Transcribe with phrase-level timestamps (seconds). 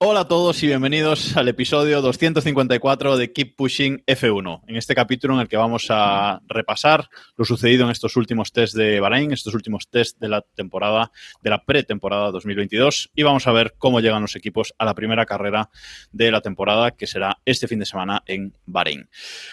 [0.00, 4.60] Hola a todos y bienvenidos al episodio 254 de Keep Pushing F1.
[4.68, 8.76] En este capítulo en el que vamos a repasar lo sucedido en estos últimos test
[8.76, 13.52] de Bahrein, estos últimos test de la temporada, de la pretemporada 2022 y vamos a
[13.52, 15.70] ver cómo llegan los equipos a la primera carrera
[16.12, 19.08] de la temporada que será este fin de semana en Bahrein.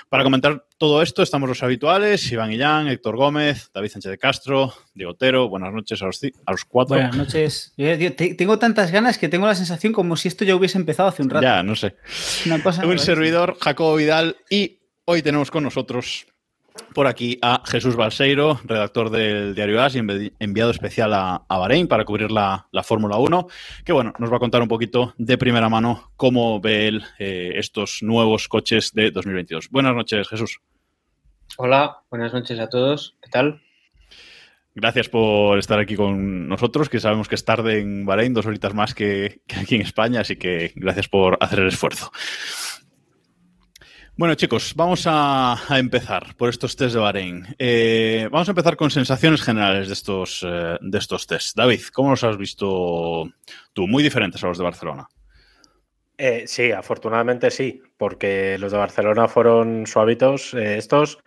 [0.10, 4.74] Para comentar todo esto estamos los habituales, Iván Illán, Héctor Gómez, David Sánchez de Castro,
[4.94, 5.48] Diego Otero.
[5.48, 6.96] Buenas noches a los, a los cuatro.
[6.98, 7.74] Buenas noches.
[7.78, 10.78] Yo- yo te- tengo tantas ganas que tengo la sensación como si esto ya hubiese
[10.78, 11.44] empezado hace un rato.
[11.44, 11.96] Ya, no sé.
[12.46, 16.28] Una cosa Un servidor, Jacobo Vidal, y hoy tenemos con nosotros
[16.94, 21.58] por aquí a Jesús Balseiro, redactor del diario AS y envi- enviado especial a, a
[21.58, 23.48] Bahrein para cubrir la, la Fórmula 1,
[23.84, 27.54] que bueno, nos va a contar un poquito de primera mano cómo ve él eh,
[27.56, 29.70] estos nuevos coches de 2022.
[29.70, 30.60] Buenas noches, Jesús.
[31.58, 33.16] Hola, buenas noches a todos.
[33.22, 33.62] ¿Qué tal?
[34.78, 38.74] Gracias por estar aquí con nosotros, que sabemos que es tarde en Bahrein, dos horitas
[38.74, 42.12] más que, que aquí en España, así que gracias por hacer el esfuerzo.
[44.18, 47.46] Bueno, chicos, vamos a, empezar por estos test de Bahrein.
[47.60, 51.58] Eh, vamos a empezar con sensaciones generales de estos, eh, de estos test.
[51.58, 53.30] David, ¿cómo los has visto
[53.74, 53.88] tú?
[53.88, 55.10] Muy diferentes a los de Barcelona.
[56.18, 60.54] Eh, sí, afortunadamente sí, porque los de Barcelona fueron suavitos.
[60.54, 61.20] estos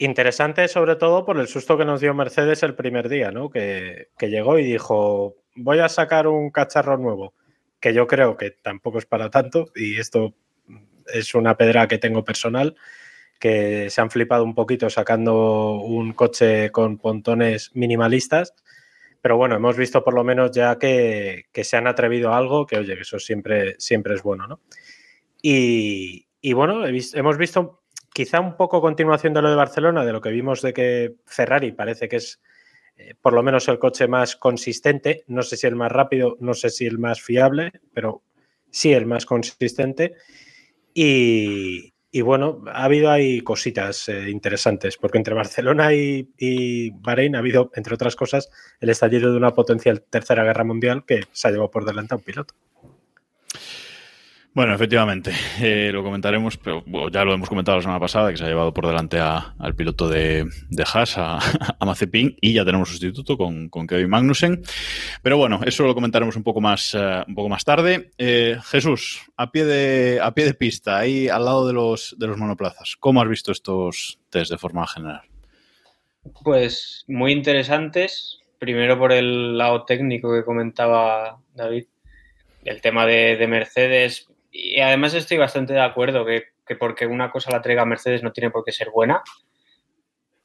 [0.00, 3.50] interesantes sobre todo por el susto que nos dio Mercedes el primer día, ¿no?
[3.50, 7.34] Que, que llegó y dijo, voy a sacar un cacharro nuevo,
[7.78, 10.34] que yo creo que tampoco es para tanto, y esto
[11.12, 12.76] es una pedra que tengo personal,
[13.38, 18.54] que se han flipado un poquito sacando un coche con pontones minimalistas.
[19.22, 22.66] Pero bueno, hemos visto por lo menos ya que, que se han atrevido a algo,
[22.66, 24.60] que oye, eso siempre, siempre es bueno, ¿no?
[25.42, 27.82] Y, y bueno, hemos visto
[28.12, 31.72] quizá un poco continuación de lo de Barcelona, de lo que vimos de que Ferrari
[31.72, 32.40] parece que es
[33.00, 36.52] eh, por lo menos el coche más consistente, no sé si el más rápido, no
[36.52, 38.22] sé si el más fiable, pero
[38.70, 40.14] sí el más consistente.
[40.94, 41.92] Y,
[42.22, 47.70] bueno, ha habido ahí cositas eh, interesantes, porque entre Barcelona y, y Bahrein ha habido,
[47.74, 51.70] entre otras cosas, el estallido de una potencial tercera guerra mundial que se ha llevado
[51.70, 52.54] por delante a un piloto.
[54.52, 58.44] Bueno, efectivamente, eh, lo comentaremos, pero ya lo hemos comentado la semana pasada, que se
[58.44, 60.44] ha llevado por delante a- al piloto de,
[60.92, 61.38] Haas, a,
[61.78, 64.60] a Mazepin, y ya tenemos sustituto con, con Kevin Magnussen.
[65.22, 68.10] Pero bueno, eso lo comentaremos un poco más, eh, un poco más tarde.
[68.18, 72.26] Eh, Jesús, a pie, de, a pie de pista, ahí al lado de los, de
[72.26, 75.22] los monoplazas, ¿cómo has visto estos test de forma general?
[76.42, 78.40] Pues muy interesantes.
[78.58, 81.84] Primero por el lado técnico que comentaba David,
[82.64, 84.26] el tema de Mercedes.
[84.50, 88.32] Y además estoy bastante de acuerdo que, que porque una cosa la traiga Mercedes no
[88.32, 89.22] tiene por qué ser buena.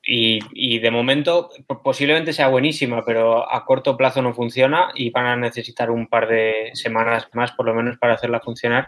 [0.07, 5.09] Y, y de momento po- posiblemente sea buenísima, pero a corto plazo no funciona y
[5.09, 8.88] van a necesitar un par de semanas más por lo menos para hacerla funcionar.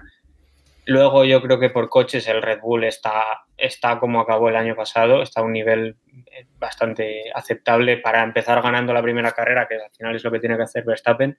[0.85, 4.75] Luego yo creo que por coches el Red Bull está, está como acabó el año
[4.75, 5.95] pasado, está a un nivel
[6.31, 10.39] eh, bastante aceptable para empezar ganando la primera carrera, que al final es lo que
[10.39, 11.37] tiene que hacer Verstappen.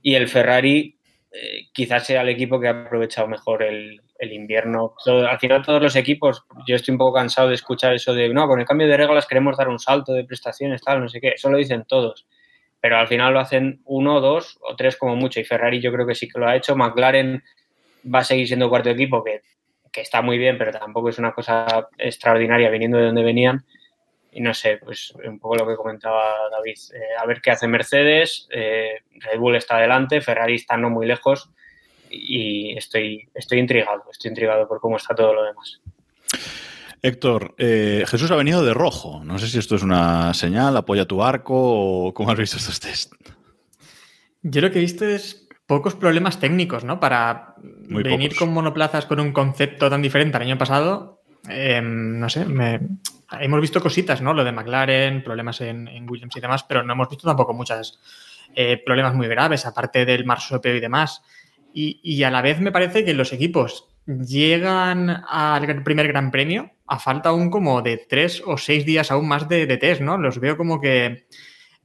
[0.00, 0.96] Y el Ferrari
[1.32, 4.94] eh, quizás sea el equipo que ha aprovechado mejor el, el invierno.
[5.06, 8.46] Al final todos los equipos, yo estoy un poco cansado de escuchar eso de, no,
[8.46, 11.30] con el cambio de reglas queremos dar un salto de prestaciones, tal, no sé qué,
[11.30, 12.26] eso lo dicen todos.
[12.80, 15.40] Pero al final lo hacen uno, dos o tres como mucho.
[15.40, 16.76] Y Ferrari yo creo que sí que lo ha hecho.
[16.76, 17.42] McLaren
[18.12, 19.40] va a seguir siendo cuarto equipo, que,
[19.92, 23.64] que está muy bien, pero tampoco es una cosa extraordinaria viniendo de donde venían.
[24.32, 26.76] Y no sé, pues un poco lo que comentaba David.
[26.94, 28.48] Eh, a ver qué hace Mercedes.
[28.50, 31.50] eh, Red Bull está adelante, Ferrari está no muy lejos.
[32.10, 35.80] Y estoy, estoy intrigado, estoy intrigado por cómo está todo lo demás.
[37.02, 39.22] Héctor, eh, Jesús ha venido de rojo.
[39.24, 42.80] No sé si esto es una señal, apoya tu arco o cómo has visto estos
[42.80, 43.12] test.
[44.42, 47.00] Yo lo que he visto es pocos problemas técnicos, ¿no?
[47.00, 47.54] Para
[47.88, 48.38] Muy venir pocos.
[48.38, 52.80] con monoplazas con un concepto tan diferente al año pasado, eh, no sé, me-
[53.40, 54.34] hemos visto cositas, ¿no?
[54.34, 58.00] Lo de McLaren, problemas en, en Williams y demás, pero no hemos visto tampoco muchos
[58.84, 61.22] problemas muy graves, aparte del marsopeo y demás.
[61.72, 66.70] Y, y a la vez me parece que los equipos llegan al primer gran premio
[66.86, 70.18] a falta aún como de tres o seis días aún más de, de test, ¿no?
[70.18, 71.26] Los veo como que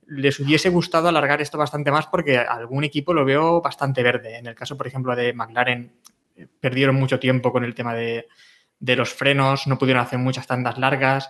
[0.07, 4.37] les hubiese gustado alargar esto bastante más porque algún equipo lo veo bastante verde.
[4.37, 5.91] En el caso, por ejemplo, de McLaren,
[6.35, 8.27] eh, perdieron mucho tiempo con el tema de,
[8.79, 11.29] de los frenos, no pudieron hacer muchas tandas largas.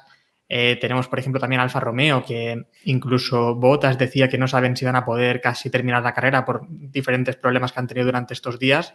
[0.49, 4.85] Eh, tenemos, por ejemplo, también Alfa Romeo, que incluso Botas decía que no saben si
[4.85, 8.57] van a poder casi terminar la carrera por diferentes problemas que han tenido durante estos
[8.59, 8.93] días.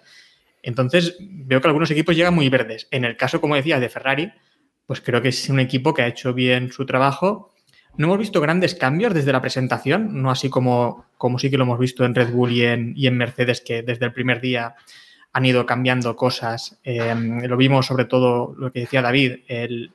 [0.63, 2.89] Entonces, veo que algunos equipos llegan muy verdes.
[2.91, 4.33] En el caso, como decía, de Ferrari,
[4.87, 7.53] pues creo que es un equipo que ha hecho bien su trabajo.
[7.97, 11.65] No hemos visto grandes cambios desde la presentación, no así como, como sí que lo
[11.65, 14.75] hemos visto en Red Bull y en, y en Mercedes, que desde el primer día
[15.33, 16.79] han ido cambiando cosas.
[16.85, 19.93] Eh, lo vimos sobre todo lo que decía David, el,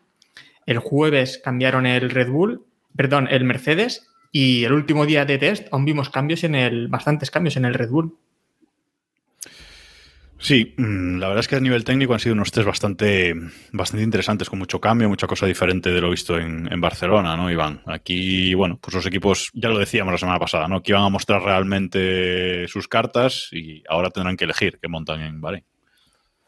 [0.66, 5.68] el jueves cambiaron el Red Bull, perdón, el Mercedes, y el último día de test
[5.72, 8.18] aún vimos cambios en el, bastantes cambios en el Red Bull.
[10.40, 13.34] Sí, mm, la verdad es que a nivel técnico han sido unos test bastante,
[13.72, 17.50] bastante interesantes, con mucho cambio, mucha cosa diferente de lo visto en, en, Barcelona, ¿no,
[17.50, 17.82] Iván?
[17.88, 20.84] Aquí, bueno, pues los equipos, ya lo decíamos la semana pasada, ¿no?
[20.84, 25.42] Que iban a mostrar realmente sus cartas y ahora tendrán que elegir qué montan en
[25.42, 25.66] Bahrein.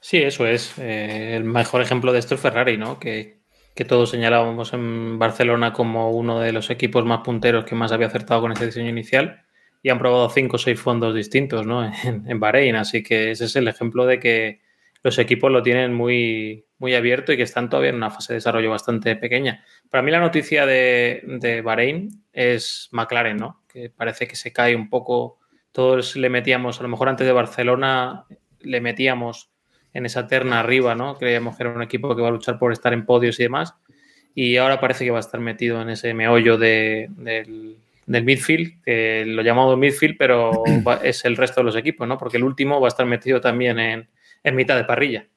[0.02, 0.78] Sí, eso es.
[0.78, 3.00] Eh, el mejor ejemplo de esto es Ferrari, ¿no?
[3.00, 3.40] Que,
[3.76, 8.08] que todos señalábamos en Barcelona como uno de los equipos más punteros que más había
[8.08, 9.46] acertado con ese diseño inicial
[9.81, 11.86] y han probado cinco o seis fondos distintos ¿no?
[12.04, 12.76] en, en, Bahrein.
[12.76, 14.62] Así que ese es el ejemplo de que
[15.04, 18.38] los equipos lo tienen muy, muy abierto y que están todavía en una fase de
[18.38, 19.64] desarrollo bastante pequeña.
[19.90, 23.60] Para mí la noticia de, de Bahrein es McLaren, ¿no?
[23.70, 25.40] que parece que se cae un poco.
[25.72, 28.26] Todos le metíamos, a lo mejor antes de Barcelona,
[28.60, 29.52] le metíamos
[29.94, 31.16] en esa terna arriba, ¿no?
[31.16, 33.76] Creíamos que era un equipo que va a luchar por estar en podios y demás.
[34.36, 37.78] Y ahora parece que va a estar metido en ese meollo de, del,
[38.10, 40.64] del midfield, que lo llamamos midfield, pero
[41.04, 42.18] es el resto de los equipos, ¿no?
[42.18, 44.10] Porque el último va a estar metido también en,
[44.44, 45.28] en mitad de parrilla.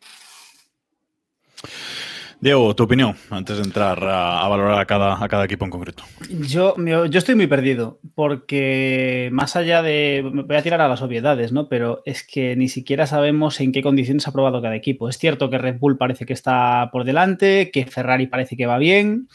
[2.41, 5.71] Diego, tu opinión antes de entrar a, a valorar a cada, a cada, equipo en
[5.71, 6.03] concreto.
[6.29, 10.29] Yo, yo estoy muy perdido porque más allá de...
[10.33, 11.69] Me voy a tirar a las obviedades, ¿no?
[11.69, 15.09] Pero es que ni siquiera sabemos en qué condiciones ha probado cada equipo.
[15.09, 18.79] Es cierto que Red Bull parece que está por delante, que Ferrari parece que va
[18.79, 19.29] bien.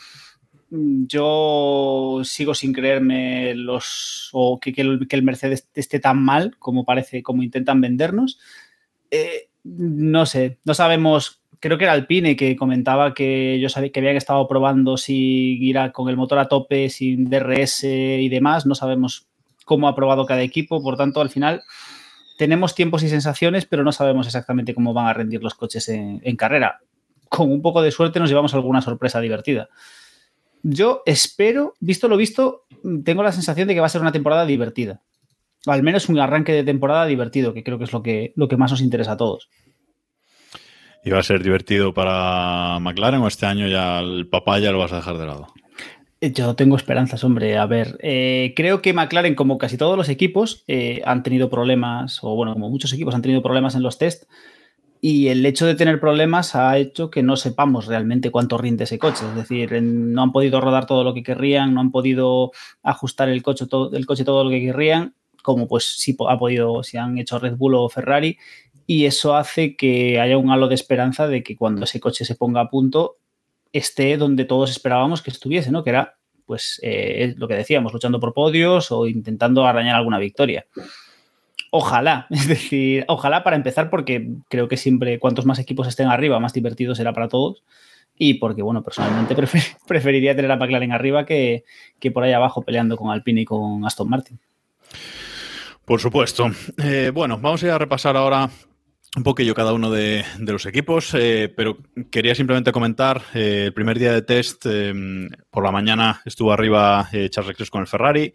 [0.70, 4.30] Yo sigo sin creerme los...
[4.34, 8.40] o que, el Mercedes esté tan mal como parece, como intentan vendernos.
[9.12, 14.00] Eh, no sé, no sabemos creo que era Alpine que comentaba que yo sabía que
[14.00, 18.66] habían estado probando si irá con el motor a tope, sin DRS y demás.
[18.66, 19.28] No sabemos
[19.66, 21.64] cómo ha probado cada equipo, por tanto, al final
[22.38, 26.22] tenemos tiempos y sensaciones, pero no sabemos exactamente cómo van a rendir los coches en,
[26.24, 26.82] en carrera.
[27.30, 29.70] Con un poco de suerte nos llevamos alguna sorpresa divertida.
[30.70, 32.66] Yo espero, visto lo visto,
[33.06, 35.02] tengo la sensación de que va a ser una temporada divertida.
[35.66, 38.50] O al menos un arranque de temporada divertido, que creo que es lo que, lo
[38.50, 39.50] que más nos interesa a todos.
[41.06, 44.80] ¿Y va a ser divertido para McLaren o este año ya el papá ya lo
[44.80, 45.48] vas a dejar de lado?
[46.20, 47.58] Yo tengo esperanzas, hombre.
[47.58, 52.22] A ver, eh, creo que McLaren, como casi todos los equipos, eh, han tenido problemas,
[52.24, 54.26] o bueno, como muchos equipos han tenido problemas en los test,
[55.02, 59.00] y el hecho de tener problemas ha hecho que no sepamos realmente cuánto rinde ese
[59.00, 59.26] coche.
[59.30, 62.52] Es decir, no han podido rodar todo lo que querrían, no han podido
[62.84, 66.84] ajustar el coche todo, el coche todo lo que querrían, como pues sí ha podido,
[66.84, 68.38] si han hecho Red Bull o Ferrari,
[68.86, 72.36] y eso hace que haya un halo de esperanza de que cuando ese coche se
[72.36, 73.18] ponga a punto
[73.74, 75.84] esté donde todos esperábamos que estuviese, ¿no?
[75.84, 80.66] Que era, pues, eh, lo que decíamos, luchando por podios o intentando arañar alguna victoria.
[81.72, 86.40] Ojalá, es decir, ojalá para empezar, porque creo que siempre cuantos más equipos estén arriba,
[86.40, 87.64] más divertido será para todos.
[88.20, 91.64] Y porque, bueno, personalmente prefer preferiría tener a McLaren arriba que,
[92.00, 94.40] que por ahí abajo peleando con Alpine y con Aston Martin.
[95.86, 96.52] Por supuesto.
[96.84, 98.50] Eh, bueno, vamos a ir a repasar ahora
[99.16, 101.78] un poquillo cada uno de, los equipos, eh, pero
[102.12, 104.94] quería simplemente comentar, eh, el primer día de test, eh,
[105.50, 108.34] por la mañana estuvo arriba Charles Leclerc con el Ferrari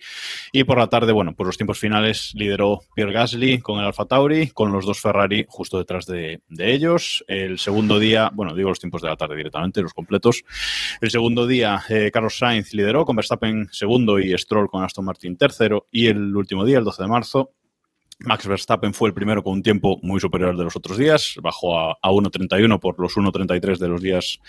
[0.50, 4.06] y por la tarde, bueno, por los tiempos finales lideró Pierre Gasly con el Alfa
[4.06, 7.24] Tauri, con los dos Ferrari justo detrás de, de, ellos.
[7.28, 10.42] El segundo día, bueno, digo los tiempos de la tarde directamente, los completos.
[11.00, 15.86] El segundo día, Carlos Sainz lideró con Verstappen segundo y Stroll con Aston Martin tercero
[15.90, 17.52] y el último día, el 12 de marzo,
[18.24, 21.34] Max Verstappen fue el primero con un tiempo muy superior al de los otros días,
[21.42, 24.40] bajó a, a 1.31 por los 1.33 de los días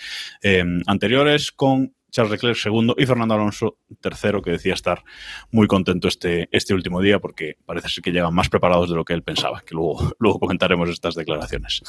[0.42, 5.02] eh, anteriores, con Charles Leclerc segundo y Fernando Alonso tercero, que decía estar
[5.50, 9.04] muy contento este, este último día porque parece ser que llegan más preparados de lo
[9.04, 11.82] que él pensaba, que luego, luego comentaremos estas declaraciones.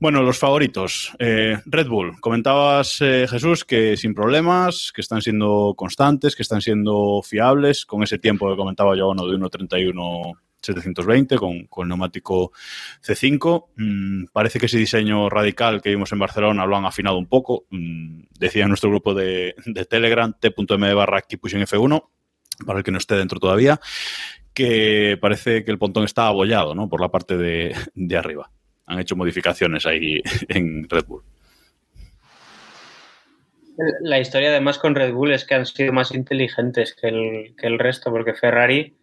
[0.00, 1.12] Bueno, los favoritos.
[1.20, 6.60] Eh, Red Bull, comentabas, eh, Jesús, que sin problemas, que están siendo constantes, que están
[6.60, 10.32] siendo fiables, con ese tiempo que comentaba yo, uno de 1.31
[10.64, 12.52] 720 con, con neumático
[13.04, 13.66] C5.
[13.76, 17.66] Mm, parece que ese diseño radical que vimos en Barcelona lo han afinado un poco.
[17.70, 22.04] Mm, decía nuestro grupo de, de Telegram, t.m barra F1,
[22.66, 23.80] para el que no esté dentro todavía,
[24.52, 26.88] que parece que el pontón está abollado ¿no?
[26.88, 28.50] por la parte de, de arriba.
[28.86, 31.22] Han hecho modificaciones ahí en Red Bull.
[34.02, 37.66] La historia además con Red Bull es que han sido más inteligentes que el, que
[37.66, 38.94] el resto, porque Ferrari,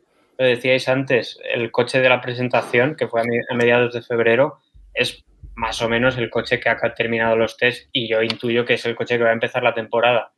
[0.42, 4.58] lo decíais antes, el coche de la presentación, que fue a mediados de febrero,
[4.92, 8.74] es más o menos el coche que ha terminado los test y yo intuyo que
[8.74, 10.34] es el coche que va a empezar la temporada.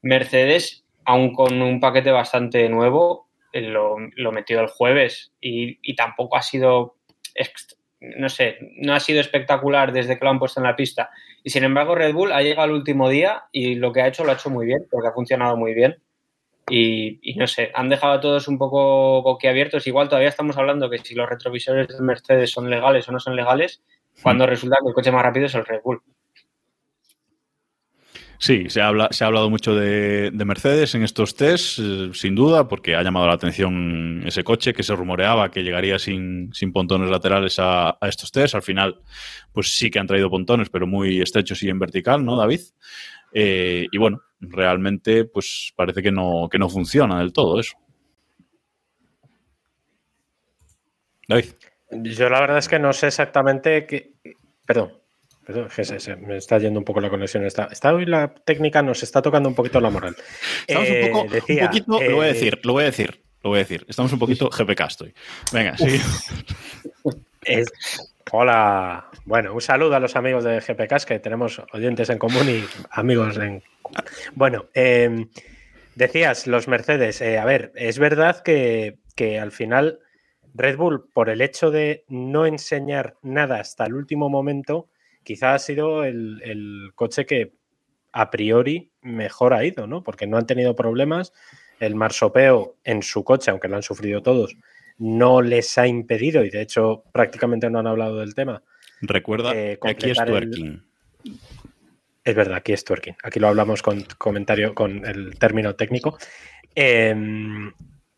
[0.00, 3.98] Mercedes, aún con un paquete bastante nuevo, lo,
[4.30, 6.98] metió el jueves y, y tampoco ha sido
[8.00, 11.10] no sé, no ha sido espectacular desde que lo han puesto en la pista.
[11.42, 14.22] Y sin embargo, Red Bull ha llegado el último día y lo que ha hecho
[14.22, 15.96] lo ha hecho muy bien, porque ha funcionado muy bien.
[16.68, 19.86] Y, no sé, han dejado a todos un poco boquiabiertos.
[19.86, 23.36] Igual todavía estamos hablando que si los retrovisores de Mercedes son legales o no son
[23.36, 23.82] legales,
[24.22, 26.02] cuando resulta que el coche más rápido es el Red Bull.
[28.42, 32.66] Sí, se, habla, se ha hablado mucho de, Mercedes en estos tests, eh, sin duda,
[32.66, 37.58] porque ha llamado la atención ese coche que se rumoreaba que llegaría sin, pontones laterales
[37.60, 38.56] a, estos tests.
[38.56, 39.00] Al final,
[39.52, 42.62] pues sí que han traído pontones, pero muy estrechos y en vertical, ¿no, David?
[43.32, 47.76] Eh, y bueno, realmente, pues parece que no, que no funciona del todo eso.
[51.28, 51.46] David.
[51.90, 54.14] Yo la verdad es que no sé exactamente qué.
[54.66, 54.92] Perdón.
[55.44, 57.44] Perdón, se, me está yendo un poco la conexión.
[57.44, 60.16] Está, está, hoy la técnica nos está tocando un poquito la moral.
[60.66, 63.24] Estamos un, poco, eh, un poquito, lo voy a eh, decir, lo voy a decir,
[63.42, 63.84] lo voy a decir.
[63.88, 65.14] Estamos un poquito GPK estoy.
[65.52, 66.00] Venga, sí.
[68.30, 69.10] Hola.
[69.24, 73.36] Bueno, un saludo a los amigos de GPK, que tenemos oyentes en común y amigos
[73.36, 73.62] en.
[74.34, 75.28] Bueno, em,
[75.94, 77.20] decías, los Mercedes.
[77.20, 80.00] Eh, a ver, es verdad que, que al final
[80.54, 84.88] Red Bull, por el hecho de no enseñar nada hasta el último momento,
[85.22, 87.52] quizá ha sido el, coche que
[88.12, 90.02] a priori mejor ha ido, ¿no?
[90.02, 91.32] Porque no han tenido problemas.
[91.80, 94.56] El marsopeo en su coche, aunque lo han sufrido todos,
[94.98, 98.62] no les ha impedido, y de hecho prácticamente no han hablado del tema.
[99.00, 100.84] Recuerda eh, que aquí es twerking.
[102.24, 103.16] Es verdad, aquí es twerking.
[103.22, 106.18] Aquí lo hablamos con comentario, con el término técnico.
[106.74, 107.72] Em,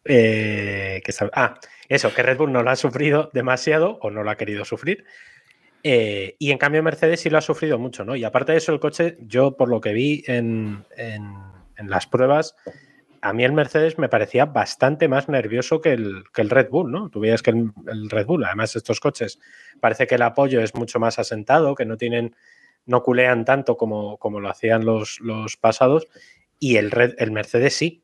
[0.04, 1.02] eh,
[1.32, 4.64] ah, eso, que Red Bull no lo ha sufrido demasiado o no lo ha querido
[4.64, 5.04] sufrir.
[5.82, 8.16] Eh, y en cambio Mercedes sí lo ha sufrido mucho, ¿no?
[8.16, 10.84] Y aparte de eso, el coche, yo por lo que vi en,
[11.76, 12.56] las pruebas,
[13.24, 17.08] a mí el Mercedes me parecía bastante más nervioso que el, el Red Bull, ¿no?
[17.08, 19.40] Tú veías que el, Red Bull, además estos coches,
[19.80, 22.36] parece que el apoyo es mucho más asentado, que no tienen,
[22.84, 26.06] no culean tanto como, como lo hacían los, los pasados,
[26.58, 28.02] y el, Red, el Mercedes sí.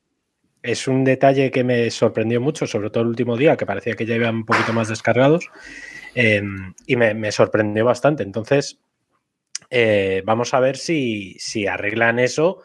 [0.63, 4.07] Es un detalle que me sorprendió mucho, sobre todo el último día, que parecía que
[4.07, 5.51] ya iban un poquito más descargados.
[6.15, 8.23] Em, y me, sorprendió bastante.
[8.23, 8.81] Entonces,
[9.69, 11.37] eh, vamos a ver si,
[11.71, 12.63] arreglan eso,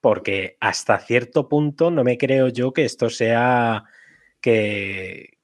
[0.00, 3.84] porque hasta cierto punto no me creo yo que esto sea
[4.40, 5.38] que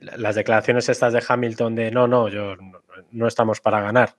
[0.00, 2.56] las declaraciones estas de Hamilton de no, no, yo
[3.10, 4.16] no, estamos para ganar.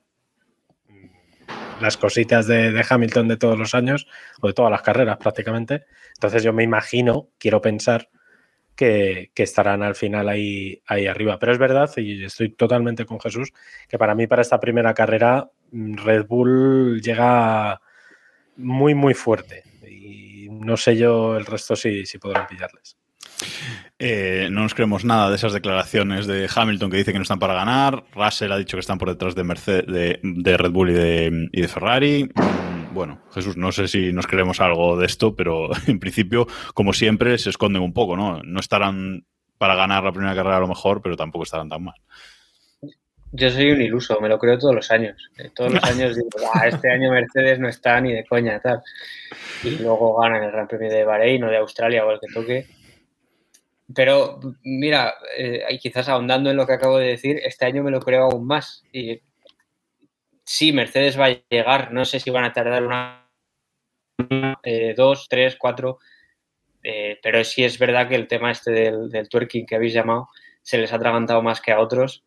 [1.81, 4.07] Las cositas de, Hamilton de todos los años,
[4.41, 5.85] o de todas las carreras prácticamente.
[6.13, 8.09] Entonces yo me imagino, quiero pensar,
[8.75, 11.39] que, estarán al final ahí, ahí arriba.
[11.39, 13.51] Pero es verdad, y estoy totalmente con Jesús,
[13.87, 17.81] que para mí, para esta primera carrera, mm, Red Bull llega
[18.57, 19.63] muy, muy fuerte.
[19.89, 22.97] Y no sé yo el resto si, si podrán pillarles.
[23.99, 27.39] Eh, no nos creemos nada de esas declaraciones de Hamilton que dice que no están
[27.39, 28.03] para ganar.
[28.13, 31.61] Russell ha dicho que están por detrás de, Mercedes, de, Red Bull y de, y
[31.61, 32.29] de Ferrari
[32.93, 37.37] bueno, Jesús, no sé si nos creemos algo de esto, pero en principio, como siempre,
[37.37, 38.41] se esconden un poco, ¿no?
[38.43, 39.25] No estarán
[39.57, 41.95] para ganar la primera carrera a lo mejor, pero tampoco estarán tan mal.
[43.33, 45.29] Yo soy un iluso, me lo creo todos los años.
[45.37, 46.29] Eh, todos los años digo,
[46.65, 48.81] este año Mercedes no está ni de coña, tal.
[49.63, 52.67] Y luego ganan el Gran Premio de Bahrein o de Australia o el que toque.
[53.93, 57.99] Pero mira, eh, quizás ahondando en lo que acabo de decir, este año me lo
[57.99, 58.83] creo aún más.
[58.93, 59.21] Y
[60.43, 63.27] sí, Mercedes va a llegar, no sé si van a tardar una,
[64.63, 65.99] eh, dos, tres, cuatro,
[66.83, 70.29] eh, pero sí es verdad que el tema este del, twerking que habéis llamado
[70.61, 72.23] se les ha atragantado más que a otros,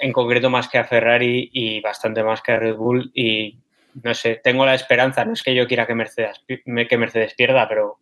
[0.00, 3.58] en concreto más que a Ferrari y bastante más que a Red Bull y
[4.02, 7.66] no sé, tengo la esperanza, no es que yo quiera que Mercedes, que Mercedes pierda,
[7.66, 7.98] pero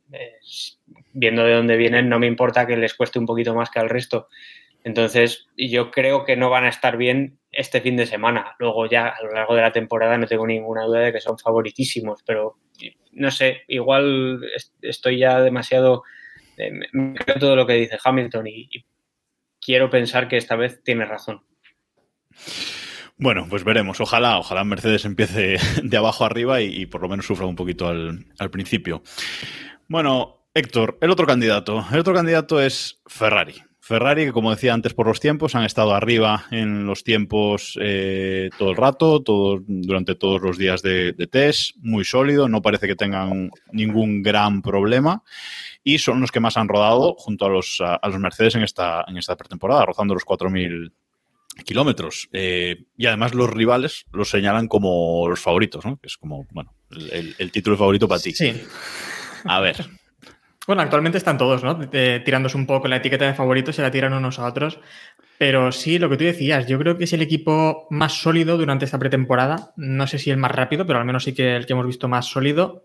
[1.12, 3.88] viendo de dónde vienen no me importa que les cueste un poquito más que al
[3.88, 4.28] resto.
[4.84, 8.54] Entonces, yo creo que no van a estar bien este fin de semana.
[8.58, 11.38] Luego ya a lo largo de la temporada no tengo ninguna duda de que son
[11.38, 12.58] favoritísimos, pero
[13.12, 14.42] no sé, igual
[14.82, 16.02] estoy ya demasiado...
[16.56, 16.70] Eh,
[17.24, 18.68] creo todo lo que dice Hamilton y,
[19.60, 21.42] quiero pensar que esta vez tiene razón.
[23.16, 24.00] Bueno, pues veremos.
[24.00, 28.50] Ojalá, ojalá Mercedes empiece de abajo arriba y, por lo menos sufra un poquito al,
[28.50, 29.02] principio.
[29.88, 31.84] Bueno, Héctor, el otro candidato.
[31.92, 33.54] El otro candidato es Ferrari.
[33.80, 38.48] Ferrari, que como decía antes por los tiempos, han estado arriba en los tiempos eh,
[38.58, 43.50] todo el rato, durante todos los días de, test, muy sólido, no parece que tengan
[43.72, 45.22] ningún gran problema
[45.82, 49.04] y son los que más han rodado junto a los, a los Mercedes en esta,
[49.06, 50.90] en esta pretemporada, rozando los 4.000
[51.64, 52.28] kilómetros.
[52.32, 55.96] Eh, y además los rivales los señalan como los favoritos, ¿no?
[55.98, 58.32] Que es como, bueno, el, el título favorito para ti.
[58.32, 58.62] Sí.
[59.44, 59.86] A ver,
[60.66, 61.78] bueno, actualmente están todos, ¿no?
[61.92, 64.78] Eh, tirándose un poco la etiqueta de favoritos, se la tiran unos a otros.
[65.36, 68.86] Pero sí, lo que tú decías, yo creo que es el equipo más sólido durante
[68.86, 69.72] esta pretemporada.
[69.76, 72.08] No sé si el más rápido, pero al menos sí que el que hemos visto
[72.08, 72.84] más sólido.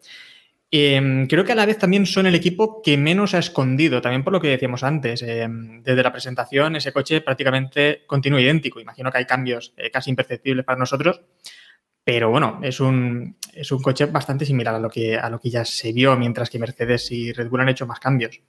[0.71, 4.23] Eh, creo que a la vez también son el equipo que menos ha escondido, también
[4.23, 5.23] por lo que decíamos antes.
[5.23, 8.79] Eh, desde la presentación, ese coche prácticamente continúa idéntico.
[8.79, 11.21] Imagino que hay cambios eh, casi imperceptibles para nosotros,
[12.03, 15.49] pero bueno, es un, es un coche bastante similar a lo, que, a lo que
[15.49, 18.41] ya se vio, mientras que Mercedes y Red Bull han hecho más cambios.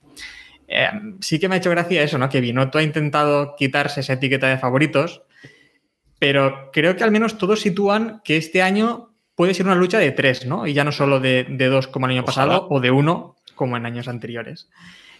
[0.67, 2.29] Eh, sí que me ha hecho gracia eso, ¿no?
[2.29, 5.23] Que Binotto ha intentado quitarse esa etiqueta de favoritos,
[6.19, 9.10] pero creo que al menos todos sitúan que este año
[9.41, 10.67] puede ser una lucha de tres, ¿no?
[10.67, 12.45] Y ya no solo de, de dos como el año Ojalá.
[12.45, 14.69] pasado o de uno como en años anteriores.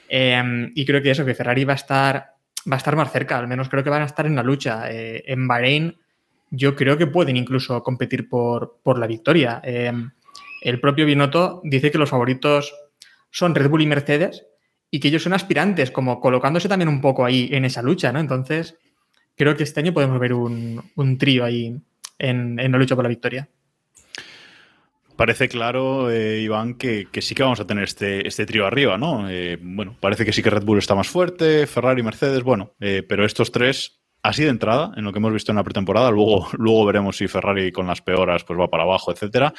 [0.10, 2.34] Eh, y creo que eso, que Ferrari va a estar
[2.72, 4.92] va a estar más cerca, al menos creo que van a estar en la lucha.
[4.92, 5.98] Eh, en Bahrein
[6.52, 9.60] yo creo que pueden incluso competir por, por la victoria.
[9.64, 9.92] Eh,
[10.62, 12.76] el propio Binotto dice que los favoritos
[13.32, 14.46] son Red Bull y Mercedes
[14.92, 18.20] y que ellos son aspirantes, como colocándose también un poco ahí en esa lucha, ¿no?
[18.20, 18.78] Entonces,
[19.36, 21.76] creo que este año podemos ver un, un trío ahí
[22.20, 23.50] en, en, la lucha por la victoria.
[25.22, 29.30] Parece claro, eh, Iván, que, sí que vamos a tener este, este trío arriba, ¿no?
[29.30, 33.04] Eh, bueno, parece que sí que Red Bull está más fuerte, Ferrari, Mercedes, bueno, eh,
[33.08, 36.48] pero estos tres así de entrada, en lo que hemos visto en la pretemporada, luego,
[36.58, 39.54] luego veremos si Ferrari con las peoras pues va para abajo, etcétera,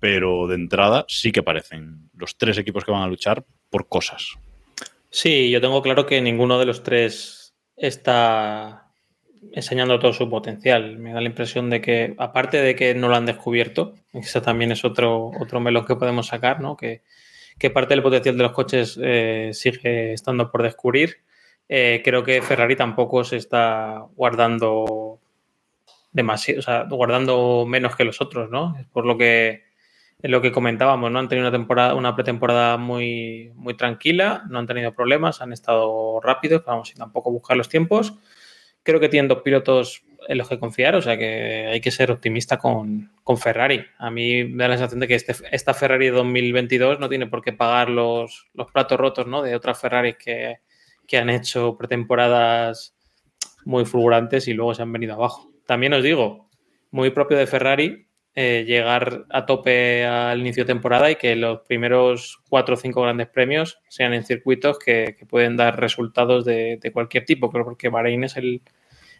[0.00, 4.38] pero de entrada sí que parecen los tres equipos que van a luchar por cosas.
[5.10, 8.81] Sí, yo tengo claro que ninguno de los tres está
[9.52, 10.98] enseñando todo su potencial.
[10.98, 14.72] Me da la impresión de que, aparte de que no lo han descubierto, eso también
[14.72, 16.76] es otro, otro melón que podemos sacar, ¿no?
[16.76, 17.02] Que,
[17.72, 21.18] parte del potencial de los coches eh, sigue estando por descubrir
[21.74, 25.20] eh, creo que Ferrari tampoco se está guardando
[26.12, 28.76] demasiado, o guardando menos que los otros, ¿no?
[28.92, 29.62] Por lo que
[30.20, 31.18] lo que comentábamos, ¿no?
[31.18, 36.20] Han tenido una temporada, una pretemporada muy, muy tranquila, no han tenido problemas, han estado
[36.20, 38.18] rápidos, vamos, sin tampoco buscar los tiempos.
[38.82, 42.10] Creo que tienen dos pilotos en los que confiar, o sea que hay que ser
[42.10, 43.84] optimista con, con Ferrari.
[43.98, 47.42] A mí me da la sensación de que este, esta Ferrari 2022 no tiene por
[47.42, 49.42] qué pagar los, los platos rotos, ¿no?
[49.42, 50.58] De otras Ferraris que,
[51.06, 52.94] que han hecho pretemporadas
[53.64, 55.52] muy fulgurantes y luego se han venido abajo.
[55.66, 56.48] También os digo,
[56.90, 61.60] muy propio de Ferrari eh, llegar a tope al inicio de temporada y que los
[61.60, 66.92] primeros cuatro o cinco grandes premios sean en circuitos que, pueden dar resultados de, de,
[66.92, 68.62] cualquier tipo, pero porque Bahrein es el,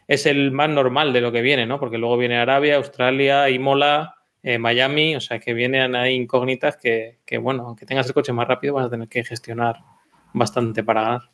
[0.08, 1.78] es el más normal de lo que viene, ¿no?
[1.78, 7.18] Porque luego viene Arabia, Australia, Imola, eh, Miami, o sea que vienen ahí incógnitas que,
[7.24, 9.76] que, bueno, aunque tengas el coche más rápido, vas a tener que gestionar
[10.32, 11.31] bastante para ganar.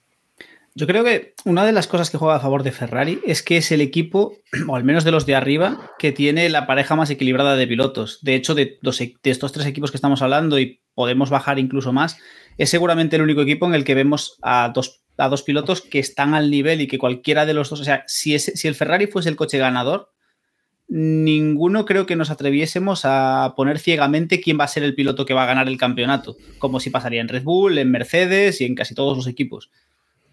[0.79, 3.57] Yo creo que una de las cosas que juega a favor de Ferrari es que
[3.57, 4.37] es el equipo,
[4.69, 8.21] o al menos de los de arriba, que tiene la pareja más equilibrada de pilotos.
[8.23, 11.93] De hecho, de, dos, de estos tres equipos que estamos hablando, y podemos bajar incluso
[11.93, 12.17] más,
[12.59, 15.99] es seguramente el único equipo en el que vemos a dos, a dos pilotos que
[15.99, 19.31] están al nivel y que cualquiera de los dos, o sea, si el Ferrari fuese
[19.31, 20.13] el coche ganador,
[20.87, 25.35] ninguno creo que nos atreviésemos a poner ciegamente quién va a ser el piloto que
[25.35, 28.77] va a ganar el campeonato, como si pasaría en Red Bull, en Mercedes y en
[28.77, 29.71] casi todos los equipos.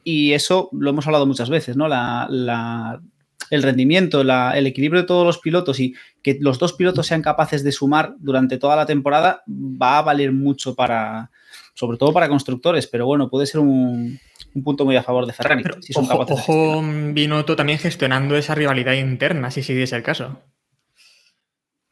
[0.08, 1.88] Y eso lo hemos hablado muchas veces, ¿no?
[1.88, 3.02] La, la,
[3.50, 7.24] el rendimiento, la, el equilibrio de todos los pilotos y que los dos pilotos sean
[7.24, 11.32] capaces de sumar durante toda la temporada va a valer mucho para,
[11.74, 14.20] sobre todo para constructores, pero bueno, puede ser un,
[14.54, 15.64] un punto muy a favor de Ferrari.
[15.64, 20.40] Pero, si son ojo, ojo Binotto también gestionando esa rivalidad interna, si siguiese el caso.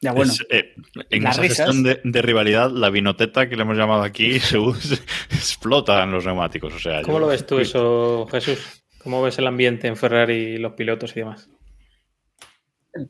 [0.04, 0.34] Ya, bueno.
[0.34, 0.74] Es, eh,
[1.10, 1.58] en esa risas.
[1.68, 4.96] gestión de, de, rivalidad, la vinoteta que le hemos llamado aquí se, se
[5.32, 6.74] explota en los neumáticos.
[6.74, 8.84] O sea, ¿Cómo yo, lo ves tú eso, Jesús?
[8.98, 11.50] ¿Cómo ves el ambiente en Ferrari, los pilotos y demás?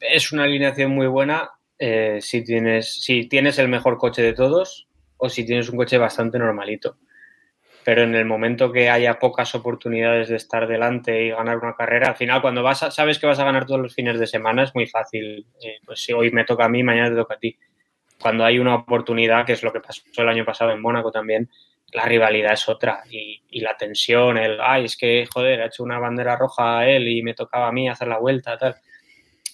[0.01, 4.87] Es una alineación muy buena eh, si, tienes, si tienes el mejor coche de todos
[5.17, 6.97] o si tienes un coche bastante normalito.
[7.83, 12.09] Pero en el momento que haya pocas oportunidades de estar delante y ganar una carrera,
[12.09, 14.63] al final cuando vas a, sabes que vas a ganar todos los fines de semana
[14.63, 15.45] es muy fácil.
[15.61, 17.57] Eh, pues si hoy me toca a mí, mañana te toca a ti.
[18.21, 21.49] Cuando hay una oportunidad, que es lo que pasó el año pasado en Mónaco también,
[21.91, 25.83] la rivalidad es otra y, y, la tensión, el, ay, es que, joder, ha hecho
[25.83, 28.75] una bandera roja a él y me tocaba a mí hacer la vuelta, tal.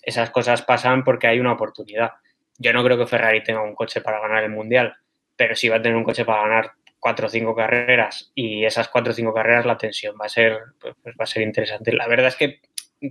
[0.01, 2.13] Esas cosas pasan porque hay una oportunidad.
[2.57, 4.95] Yo no creo que Ferrari tenga un coche para ganar el Mundial,
[5.35, 8.89] pero sí va a tener un coche para ganar cuatro o cinco carreras y esas
[8.89, 11.93] cuatro o cinco carreras la tensión va a ser, pues, va a ser interesante.
[11.93, 12.61] La verdad es que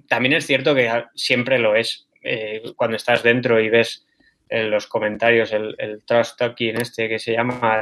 [0.06, 2.06] también es cierto que siempre lo es.
[2.22, 4.04] Eh, cuando estás dentro y ves
[4.48, 7.80] en los comentarios el, el trust talking este que se llama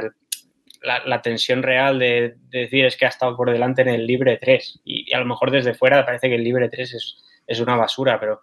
[0.83, 4.05] la, la, tensión real de, de, decir es que ha estado por delante en el
[4.05, 7.17] libre 3 y, y, a lo mejor desde fuera parece que el libre 3 es,
[7.47, 8.41] es una basura, pero,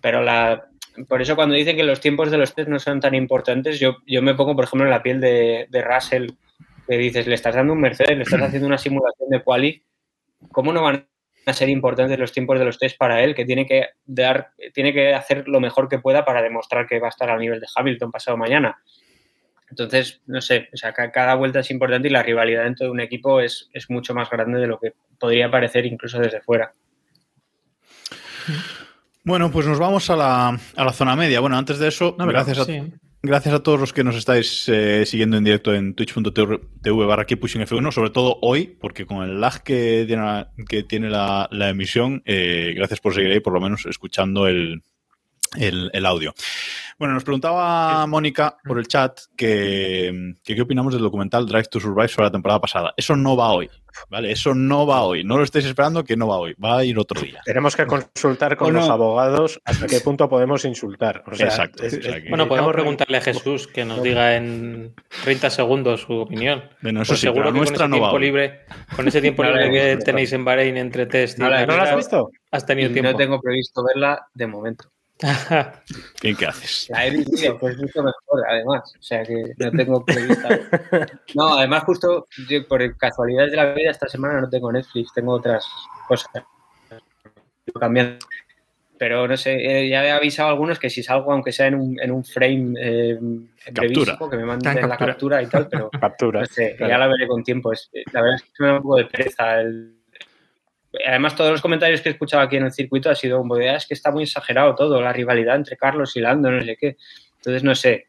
[0.00, 0.70] pero la,
[1.08, 3.98] por eso cuando dicen que los tiempos de los test no son tan importantes, yo,
[4.06, 6.30] yo me pongo, por ejemplo, en la piel de, de Russell,
[6.90, 9.84] que dices, le estás dando un Mercedes, le estás haciendo una simulación de quali,
[10.50, 11.06] ¿cómo no van
[11.46, 13.36] a ser importantes los tiempos de los test para él?
[13.36, 17.06] Que tiene que dar, tiene que hacer lo mejor que pueda para demostrar que va
[17.06, 18.82] a estar al nivel de Hamilton pasado mañana.
[19.70, 23.00] Entonces, no sé, o sea, cada vuelta es importante y la rivalidad dentro de un
[23.00, 26.72] equipo es, es mucho más grande de lo que podría parecer incluso desde fuera.
[29.22, 31.38] Bueno, pues nos vamos a la, a la zona media.
[31.38, 32.82] Bueno, antes de eso, no, gracias, a, sí.
[33.22, 37.62] Gracias a todos los que nos estáis eh, siguiendo en directo en twitch.tv barra pushing
[37.62, 42.22] F1, sobre todo hoy, porque con el lag que tiene la, que tiene la emisión,
[42.24, 44.82] eh, gracias por seguir ahí, por lo menos escuchando el,
[45.58, 46.32] el, el audio.
[46.98, 51.80] Bueno, nos preguntaba Mónica por el chat que, que, qué opinamos del documental Drive to
[51.80, 52.92] Survive sobre la temporada pasada.
[52.94, 53.70] Eso no va hoy,
[54.10, 54.30] ¿vale?
[54.32, 55.24] Eso no va hoy.
[55.24, 56.54] No lo estéis esperando que no va hoy.
[56.62, 57.40] Va a ir otro día.
[57.46, 58.80] Tenemos que consultar con no?
[58.80, 61.24] los abogados hasta qué punto podemos insultar.
[61.26, 61.84] O sea, Exacto.
[61.84, 66.62] es- es- Bueno, podemos preguntarle a Jesús que nos diga en 30 segundos su opinión.
[66.82, 68.60] Bueno, eso Pues sí, seguro que con nuestra ese no va tiempo libre,
[68.94, 71.66] con ese tiempo No libre que tenéis en Bahrein entre test y No la he
[71.66, 72.30] ¿No lo has visto?
[72.50, 73.10] has tenido Y tiempo.
[73.12, 74.90] no tengo previsto verla de momento.
[76.20, 76.88] ¿Qué, qué haces?
[76.90, 78.94] La he vivido, que es mucho mejor, además.
[78.98, 80.48] O sea que no tengo prevista.
[81.34, 85.32] No, además, justo yo, por casualidades de la vida, esta semana no tengo Netflix, tengo
[85.32, 85.66] otras
[86.08, 86.30] cosas.
[87.78, 88.18] Cambiando.
[88.98, 91.74] Pero no sé, eh, ya he avisado a algunos que si salgo, aunque sea en
[91.74, 93.18] un, en un frame eh,
[93.72, 95.12] brevísimo, que me manden en la captura.
[95.12, 96.40] captura y tal, pero Captura.
[96.40, 96.90] no sé, claro.
[96.92, 97.72] ya la veré con tiempo.
[97.72, 99.60] Es- la verdad es que me da un poco de pereza.
[99.62, 99.99] el-
[101.06, 103.70] Además, todos los comentarios que he escuchado aquí en el circuito ha sido como de,
[103.70, 106.76] "Ah, es que está muy exagerado todo, la rivalidad entre Carlos y Lando, no sé
[106.76, 106.96] qué.
[107.36, 108.08] Entonces, no sé,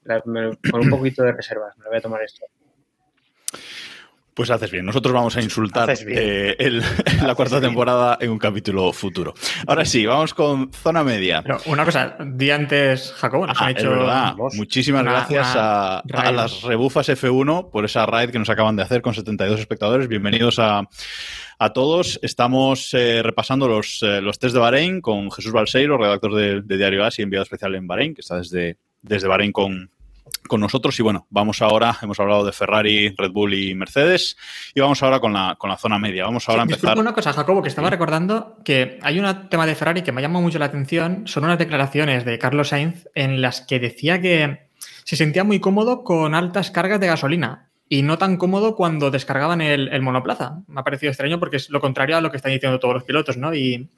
[0.72, 2.46] con un poquito de reservas, me lo voy a tomar esto.
[4.41, 4.88] Pues haces bien.
[4.88, 6.82] Nosotros vamos a insultar eh, el-
[7.23, 9.36] la cuarta temporada en un capítulo futuro.
[9.67, 11.43] Ahora sí, vamos con zona media.
[11.43, 13.91] Pero una cosa, día antes Jacobo nos Ah, han hecho.
[13.91, 14.34] verdad.
[14.56, 18.82] Muchísimas una- gracias una a, las rebufas F1 por esa raid que nos acaban de
[18.82, 20.08] hacer con 72 espectadores.
[20.08, 20.89] Bienvenidos a,
[21.60, 22.17] a todos.
[22.23, 26.77] Estamos eh, repasando los, eh, los test de Bahrein con Jesús Balseiro, redactor de, de
[26.77, 29.91] Diario As y enviado especial en Bahrein, que está desde, desde Bahrein con,
[30.48, 31.00] con nosotros.
[31.00, 34.38] Y bueno, vamos ahora, hemos hablado de Ferrari, Red Bull y Mercedes.
[34.74, 36.26] Y vamos ahora con la, con la zona media.
[36.26, 36.90] Vamos ahora a Sí, empezar.
[36.92, 40.22] disculpa una cosa, Jacobo, que estaba recordando que hay un tema de Ferrari que me
[40.22, 41.24] llama mucho la atención.
[41.28, 44.68] Son unas declaraciones de Carlos Sainz en las que decía que
[45.04, 49.62] se sentía muy cómodo con altas cargas de gasolina y no tan cómodo cuando descargaban
[49.62, 50.60] el, el monoplaza.
[50.68, 53.04] Me ha parecido extraño porque es lo contrario a lo que están diciendo todos los
[53.04, 53.54] pilotos, ¿no?
[53.54, 53.90] Y,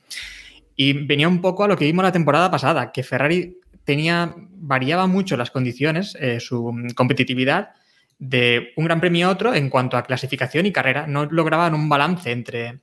[0.75, 5.07] y venía un poco a lo que vimos la temporada pasada, que Ferrari tenía, variaba
[5.07, 7.71] mucho las condiciones, eh, su competitividad
[8.19, 11.07] de un gran premio a otro en cuanto a clasificación y carrera.
[11.07, 12.79] No lograban un balance entre,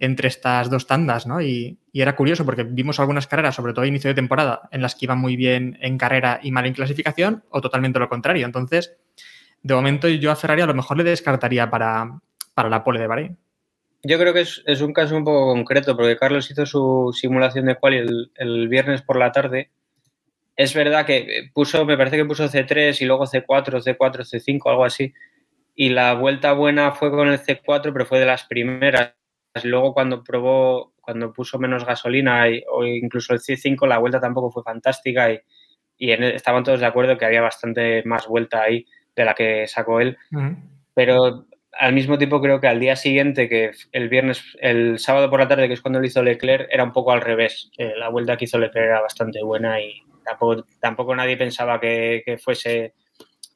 [0.00, 1.40] entre estas dos tandas, ¿no?
[1.40, 4.82] Y, y era curioso porque vimos algunas carreras, sobre todo a inicio de temporada, en
[4.82, 8.46] las que iban muy bien en carrera y mal en clasificación, o totalmente lo contrario.
[8.46, 8.96] Entonces,
[9.62, 12.20] de momento yo a Ferrari a lo mejor le descartaría para,
[12.54, 13.38] para la pole de Bahrein.
[14.02, 17.66] Yo creo que es, es un caso un poco concreto, porque Carlos hizo su simulación
[17.66, 19.70] de quali el viernes por la tarde.
[20.56, 24.84] Es verdad que puso, me parece que puso C3 y luego C4, C4, C5, algo
[24.84, 25.12] así.
[25.74, 29.14] Y la vuelta buena fue con el C4, pero fue de las primeras.
[29.64, 34.50] Luego cuando probó, cuando puso menos gasolina y- o incluso el C5, la vuelta tampoco
[34.50, 35.40] fue fantástica y,
[35.98, 38.84] y en- estaban todos de acuerdo que había bastante más vuelta ahí
[39.16, 40.16] de la que sacó él
[40.94, 45.40] pero al mismo tiempo creo que al día siguiente, que el viernes, el sábado por
[45.40, 47.70] la tarde, que es cuando lo hizo Leclerc, era un poco al revés.
[47.78, 52.38] Eh, la vuelta que hizo Leclerc era bastante buena y tampoco, tampoco nadie pensaba que,
[52.42, 52.94] fuese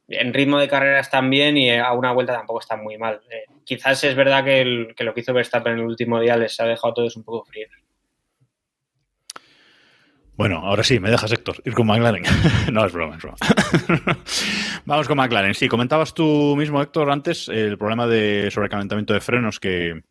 [0.08, 3.20] en ritmo de carreras tan bien y a una vuelta tampoco está muy mal.
[3.30, 6.58] Eh, quizás es verdad que, que lo que hizo Verstappen en el último día les
[6.60, 7.70] ha dejado a todos un poco fríos.
[10.36, 12.24] Bueno, ahora sí, me dejas, Héctor, ir con McLaren.
[12.72, 13.36] no, es broma, es broma.
[14.84, 15.54] Vamos con McLaren.
[15.54, 20.02] Sí, comentabas tú mismo, Héctor, antes el problema de sobrecalentamiento de frenos que,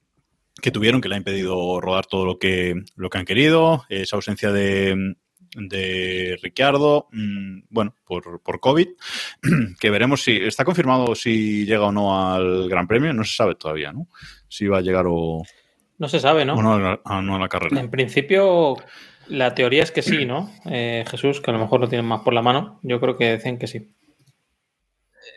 [0.62, 4.16] que tuvieron, que le ha impedido rodar todo lo que, lo que han querido, esa
[4.16, 5.16] ausencia de,
[5.56, 8.88] de Ricciardo, mm, bueno, por, por COVID,
[9.80, 13.56] que veremos si está confirmado si llega o no al Gran Premio, no se sabe
[13.56, 14.08] todavía, ¿no?
[14.48, 15.44] Si va a llegar o,
[16.00, 16.56] No se sabe, ¿no?
[16.56, 17.80] o no, a la- a- no a la carrera.
[17.80, 18.78] En principio,
[19.28, 20.52] la teoría es que sí, ¿no?
[20.66, 22.80] Eh, Jesús, que a lo mejor lo tienen más por la mano.
[22.84, 23.90] Yo creo que dicen que sí.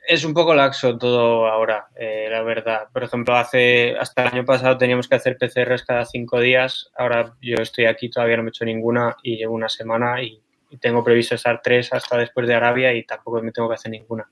[0.08, 2.86] Es un poco laxo todo ahora, eh, la verdad.
[2.92, 6.92] Por ejemplo, hace hasta el año pasado teníamos que hacer PCRs cada cinco días.
[6.96, 10.40] Ahora yo estoy aquí, todavía no me he hecho ninguna y llevo una semana y,
[10.80, 14.30] tengo previsto estar tres hasta después de Arabia y tampoco me tengo que hacer ninguna.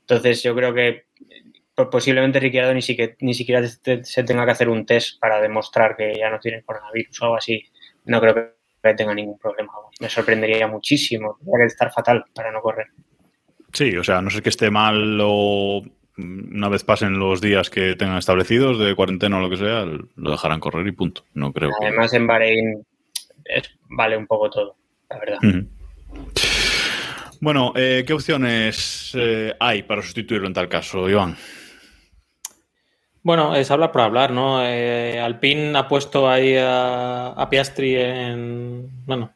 [0.00, 1.04] Entonces yo creo que eh,
[1.90, 6.14] posiblemente Ricciardo ni siquiera, ni siquiera se tenga que hacer un test para demostrar que
[6.18, 7.62] ya no tiene coronavirus o algo así.
[8.06, 9.72] No creo que tenga ningún problema.
[10.00, 11.36] Me sorprendería muchísimo.
[11.38, 12.88] Tendría que estar fatal para no correr.
[13.74, 15.82] Sí, o sea, no sé que esté mal o
[16.16, 20.30] una vez pasen los días que tengan establecidos de cuarentena o lo que sea, lo
[20.30, 21.24] dejarán correr y punto.
[21.34, 21.86] No creo que...
[21.88, 22.86] Además, en Bahrein
[23.44, 24.76] es- vale un poco todo,
[25.10, 25.38] la verdad.
[27.40, 31.36] Bueno, eh, ¿qué opciones eh, hay para sustituirlo en tal caso, Iván?
[33.22, 34.64] Bueno, es hablar por hablar, ¿no?
[34.64, 39.32] Eh, Alpine ha puesto ahí a, a Piastri en, bueno,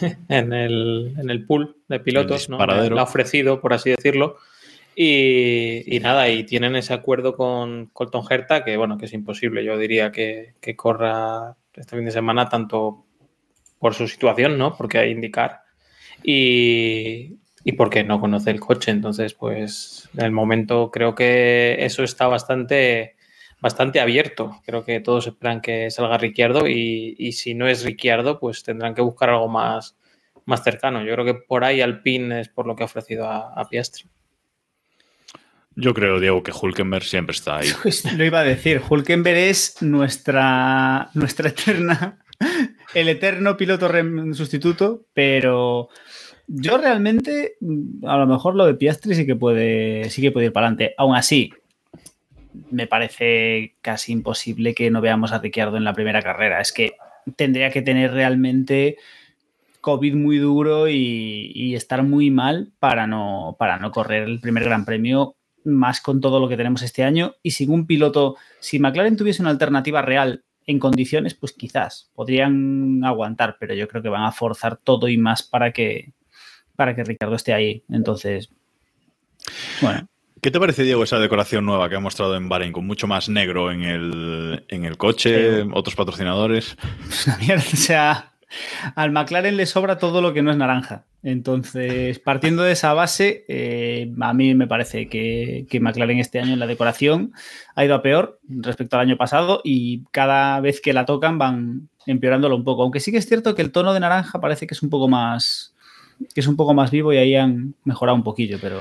[0.28, 2.64] en el, en el pool de pilotos, ¿no?
[2.64, 4.36] Le ha ofrecido, por así decirlo.
[4.94, 9.64] Y, y nada, y tienen ese acuerdo con Colton Herta que, bueno, que es imposible.
[9.64, 13.06] Yo diría que, que corra este fin de semana tanto
[13.78, 14.76] por su situación, ¿no?
[14.76, 15.62] Porque hay indicar.
[16.22, 18.90] Y, y porque no conoce el coche.
[18.90, 23.16] Entonces, pues, en el momento creo que eso está bastante,
[23.62, 24.60] bastante abierto.
[24.66, 28.94] Creo que todos esperan que salga Ricciardo y, y si no es Ricciardo, pues tendrán
[28.94, 29.96] que buscar algo más,
[30.44, 31.02] más cercano.
[31.04, 34.04] Yo creo que por ahí Alpine es por lo que ha ofrecido a, a Piastri.
[35.74, 37.68] Yo creo, Diego, que Hulkenberg siempre está ahí.
[37.82, 42.18] Pues lo iba a decir, Hulkenberg es nuestra, nuestra eterna,
[42.94, 45.88] el eterno piloto rem- sustituto, pero
[46.46, 47.54] yo realmente,
[48.06, 50.94] a lo mejor lo de Piastri sí que puede, sí que puede ir para adelante.
[50.98, 51.50] Aún así,
[52.70, 56.60] me parece casi imposible que no veamos a Ricciardo en la primera carrera.
[56.60, 56.96] Es que
[57.36, 58.96] tendría que tener realmente
[59.80, 64.64] COVID muy duro y, y estar muy mal para no, para no correr el primer
[64.64, 67.34] Gran Premio, más con todo lo que tenemos este año.
[67.42, 73.04] Y sin un piloto, si McLaren tuviese una alternativa real en condiciones, pues quizás podrían
[73.04, 76.12] aguantar, pero yo creo que van a forzar todo y más para que,
[76.76, 77.84] para que Ricardo esté ahí.
[77.88, 78.50] Entonces,
[79.80, 80.08] bueno.
[80.42, 83.28] ¿Qué te parece, Diego, esa decoración nueva que ha mostrado en Bahrein, con mucho más
[83.28, 85.68] negro en el, en el coche, Sí.
[85.72, 86.76] otros patrocinadores?
[87.40, 87.62] Mierda.
[87.72, 88.32] O sea,
[88.96, 91.04] al McLaren le sobra todo lo que no es naranja.
[91.22, 96.54] Entonces, partiendo de esa base, eh, a mí me parece que, que McLaren este año
[96.54, 97.32] en la decoración
[97.76, 101.88] ha ido a peor respecto al año pasado y cada vez que la tocan van
[102.04, 102.82] empeorándolo un poco.
[102.82, 105.06] Aunque sí que es cierto que el tono de naranja parece que es un poco
[105.06, 105.68] más
[106.34, 108.80] que es un poco más vivo y ahí han mejorado un poquillo, pero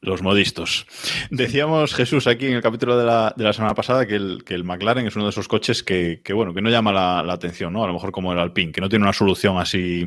[0.00, 0.86] Los modistos.
[1.30, 4.54] Decíamos, Jesús, aquí en el capítulo de la, de la semana pasada que el, que
[4.54, 7.72] el McLaren es uno de esos coches que, que, bueno, que no llama la, atención,
[7.72, 7.82] ¿no?
[7.82, 10.06] A lo mejor como el Alpine, que no tiene una solución así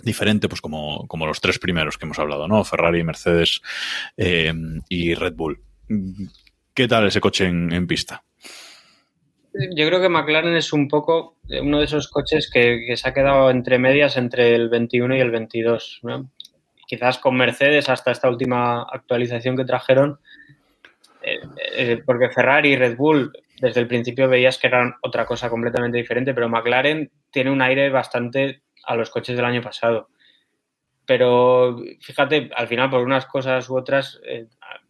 [0.00, 2.62] diferente, pues como, como los tres primeros que hemos hablado, ¿no?
[2.62, 3.60] Ferrari, Mercedes
[4.16, 4.52] eh,
[4.88, 5.60] y Red Bull.
[6.72, 8.24] ¿Qué tal ese coche en, pista?
[9.52, 13.14] Yo creo que McLaren es un poco uno de esos coches que, que se ha
[13.14, 16.00] quedado entre medias entre el 21 y el 22.
[16.02, 16.30] ¿no?
[16.86, 20.18] Quizás con Mercedes hasta esta última actualización que trajeron,
[21.22, 21.40] eh,
[21.76, 25.98] eh, porque Ferrari y Red Bull desde el principio veías que eran otra cosa completamente
[25.98, 30.08] diferente, pero McLaren tiene un aire bastante a los coches del año pasado.
[31.06, 34.46] Pero fíjate, al final por unas cosas u otras, eh,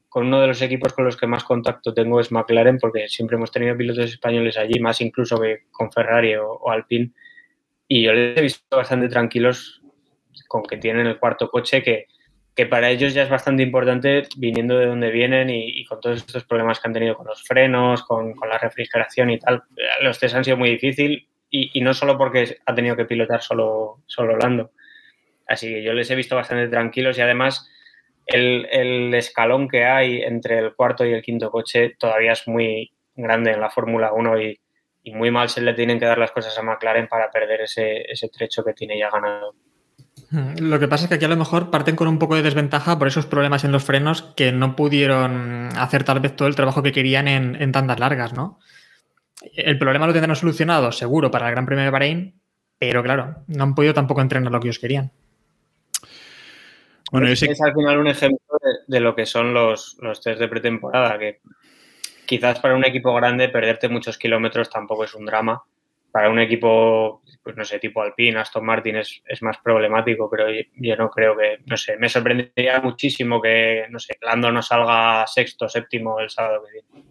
[0.08, 3.36] con uno de los equipos con los que más contacto tengo es McLaren, porque siempre
[3.36, 7.10] hemos tenido pilotos españoles allí, más incluso que con Ferrari o, o Alpine.
[7.86, 9.83] Y yo les he visto bastante tranquilos
[10.54, 12.06] con que tienen el cuarto coche, que,
[12.54, 16.44] que para ellos ya es bastante importante viniendo de donde vienen y, con todos estos
[16.44, 19.64] problemas que han tenido con los frenos, con, la refrigeración y tal.
[20.00, 23.42] Los test han sido muy difícil y, y, no solo porque ha tenido que pilotar
[23.42, 24.70] solo, solo Lando.
[25.48, 27.68] Así que yo les he visto bastante tranquilos y además
[28.26, 32.92] el, el, escalón que hay entre el cuarto y el quinto coche todavía es muy
[33.16, 34.60] grande en la Fórmula 1 y,
[35.02, 38.02] y, muy mal se le tienen que dar las cosas a McLaren para perder ese,
[38.08, 39.56] ese, trecho que tiene ya ganado.
[40.30, 42.98] Lo que pasa es que aquí a lo mejor parten con un poco de desventaja
[42.98, 46.82] por esos problemas en los frenos que no pudieron hacer tal vez todo el trabajo
[46.82, 48.58] que querían en, en tandas largas, ¿no?
[49.54, 52.40] El problema lo tendrán solucionado seguro para el Gran Premio de Bahrein,
[52.78, 55.12] pero claro, no han podido tampoco entrenar lo que ellos querían.
[57.10, 57.46] Bueno, sí.
[57.48, 61.18] Es al final un ejemplo de, de, lo que son los, los test de pretemporada,
[61.18, 61.40] que
[62.26, 65.62] quizás para un equipo grande perderte muchos kilómetros tampoco es un drama,
[66.10, 70.50] para un equipo, pues no sé, tipo Alpine, Aston Martin es, es más problemático, pero
[70.50, 74.62] yo, yo no creo que, no sé, me sorprendería muchísimo que, no sé, Lando no
[74.62, 77.06] salga sexto, séptimo el sábado que viene.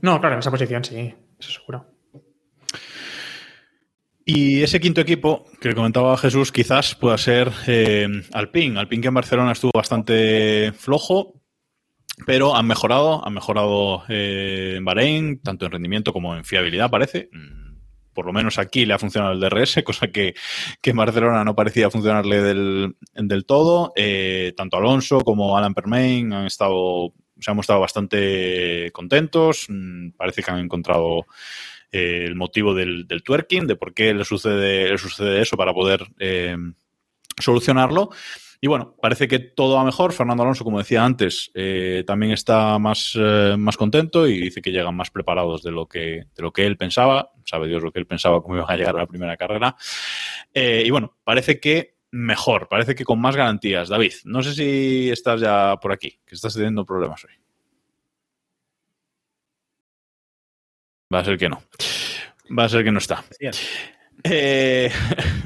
[0.00, 1.86] No, claro, en esa posición sí, eso seguro.
[4.24, 8.80] Y ese quinto equipo que comentaba Jesús quizás pueda ser eh, Alpine.
[8.80, 11.42] Alpine que en Barcelona estuvo bastante flojo,
[12.26, 17.28] pero han mejorado, han mejorado eh, en Bahrein, tanto en rendimiento como en fiabilidad parece.
[18.14, 20.34] Por lo menos aquí le ha funcionado el DRS, cosa que,
[20.80, 23.92] que en Barcelona no parecía funcionarle del, del todo.
[23.96, 29.66] Eh, tanto Alonso como Alan Permain han estado, se han mostrado bastante contentos.
[29.68, 31.26] Mm, Parece que han encontrado
[31.92, 35.74] eh, el motivo del, del twerking, de por qué le sucede, le sucede eso para
[35.74, 36.56] poder eh,
[37.38, 38.10] solucionarlo.
[38.60, 40.12] Y bueno, parece que todo va mejor.
[40.12, 44.70] Fernando Alonso, como decía antes, eh, también está más, eh, más contento y dice que
[44.70, 47.32] llegan más preparados de lo, que, de lo que él pensaba.
[47.44, 49.76] Sabe Dios lo que él pensaba cómo iban a llegar a la primera carrera.
[50.52, 53.88] Eh, y bueno, parece que mejor, parece que con más garantías.
[53.88, 57.32] David, no sé si estás ya por aquí, que estás teniendo problemas hoy.
[61.12, 61.62] Va a ser que no.
[62.56, 63.24] Va a ser que no está.
[64.22, 64.90] Eh,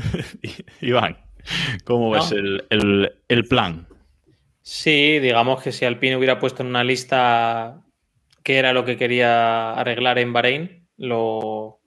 [0.83, 1.17] Iván,
[1.85, 2.31] ¿cómo No.
[2.33, 3.87] el, el- el plan?
[4.63, 7.81] Sí, digamos que si Alpine hubiera puesto en una lista
[8.43, 11.81] qué era lo que quería arreglar en Bahrein, lo,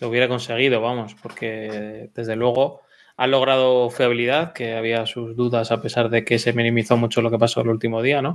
[0.00, 2.80] lo hubiera conseguido, vamos, porque desde luego
[3.16, 7.30] ha logrado fiabilidad, que había sus dudas a pesar de que se minimizó mucho lo
[7.30, 8.32] que pasó el último día, ¿no?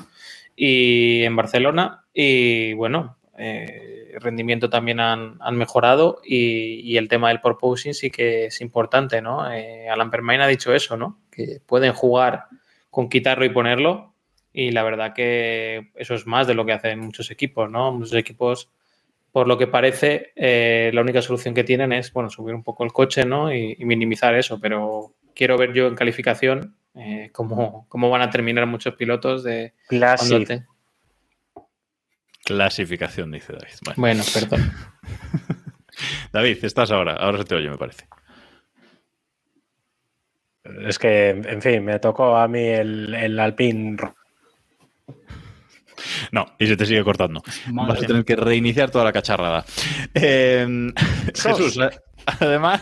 [0.55, 3.88] Y en Barcelona, y bueno, eh,
[4.21, 9.21] rendimiento también han, han mejorado y, y el tema del porpoising sí que es importante,
[9.21, 9.51] ¿no?
[9.51, 11.19] Eh, Alan Permain ha dicho eso, ¿no?
[11.31, 12.45] Que pueden jugar
[12.89, 14.13] con quitarlo y ponerlo.
[14.51, 17.91] Y la verdad que eso es más de lo que hacen muchos equipos, ¿no?
[17.91, 18.69] Muchos equipos,
[19.31, 22.83] por lo que parece, eh, la única solución que tienen es, bueno, subir un poco
[22.83, 23.53] el coche, ¿no?
[23.53, 24.59] Y, y minimizar eso.
[24.59, 29.73] Pero quiero ver yo en calificación eh, cómo, cómo van a terminar muchos pilotos de
[29.87, 30.47] Classic.
[30.47, 30.65] te-
[32.49, 33.73] Clasificación, dice David.
[33.85, 34.73] Bueno, Bueno, perdón.
[36.33, 37.13] David, estás ahora.
[37.13, 38.07] Ahora se te oye, me parece.
[40.87, 43.97] Es que, en fin, me tocó a mí el, el Alpine.
[46.31, 47.43] No, y se te sigue cortando.
[47.71, 49.63] Madre Vas a tener que reiniciar toda la cacharrada.
[50.15, 50.91] Eh,
[51.35, 51.89] Jesús, eh,
[52.39, 52.81] además,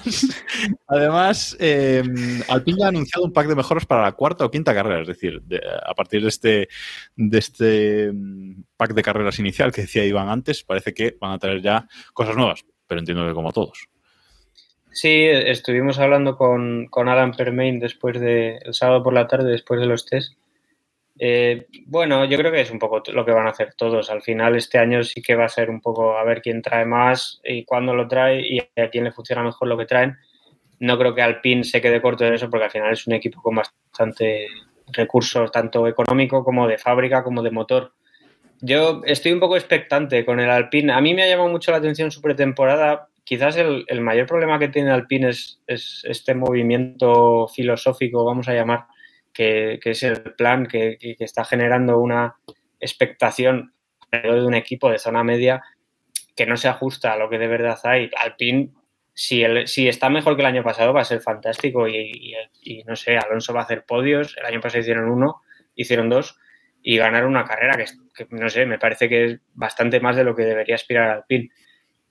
[0.88, 2.04] además eh,
[2.50, 5.02] Alpine ha anunciado un pack de mejoras para la cuarta o quinta carrera.
[5.02, 6.70] Es decir, de- a partir de este,
[7.16, 11.40] de este mm, pack de carreras inicial que decía Iván antes, parece que van a
[11.40, 12.66] traer ya cosas nuevas.
[12.88, 13.88] Pero entiendo que como todos.
[14.92, 19.80] Sí, estuvimos hablando con, con Alan Permain después de, el sábado por la tarde, después
[19.80, 20.34] de los test.
[21.20, 24.10] Eh, bueno, yo creo que es un poco lo que van a hacer todos.
[24.10, 26.86] Al final, este año sí que va a ser un poco a ver quién trae
[26.86, 30.18] más y cuándo lo trae y a quién le funciona mejor lo que traen.
[30.80, 33.42] No creo que Alpine se quede corto en eso porque al final es un equipo
[33.42, 34.48] con bastante
[34.92, 37.94] recursos, tanto económico como de fábrica, como de motor.
[38.62, 40.94] Yo estoy un poco expectante con el Alpine.
[40.94, 43.10] A mí me ha llamado mucho la atención su pretemporada.
[43.24, 48.86] Quizás el, mayor problema que tiene Alpine es este movimiento filosófico, vamos a llamar,
[49.38, 52.36] que, es el plan que, está generando una
[52.80, 53.74] expectación
[54.12, 55.62] de un equipo de zona media
[56.36, 58.10] que no se ajusta a lo que de verdad hay.
[58.18, 58.72] Alpine,
[59.14, 59.44] si,
[59.88, 62.34] está mejor que el año pasado, va a ser fantástico y,
[62.86, 64.36] no sé, Alonso va a hacer podios.
[64.38, 65.42] El año pasado hicieron uno,
[65.76, 66.40] hicieron dos
[66.82, 70.24] y ganaron una carrera que, que, no sé, me parece que es bastante más de
[70.24, 71.50] lo que debería aspirar Alpine.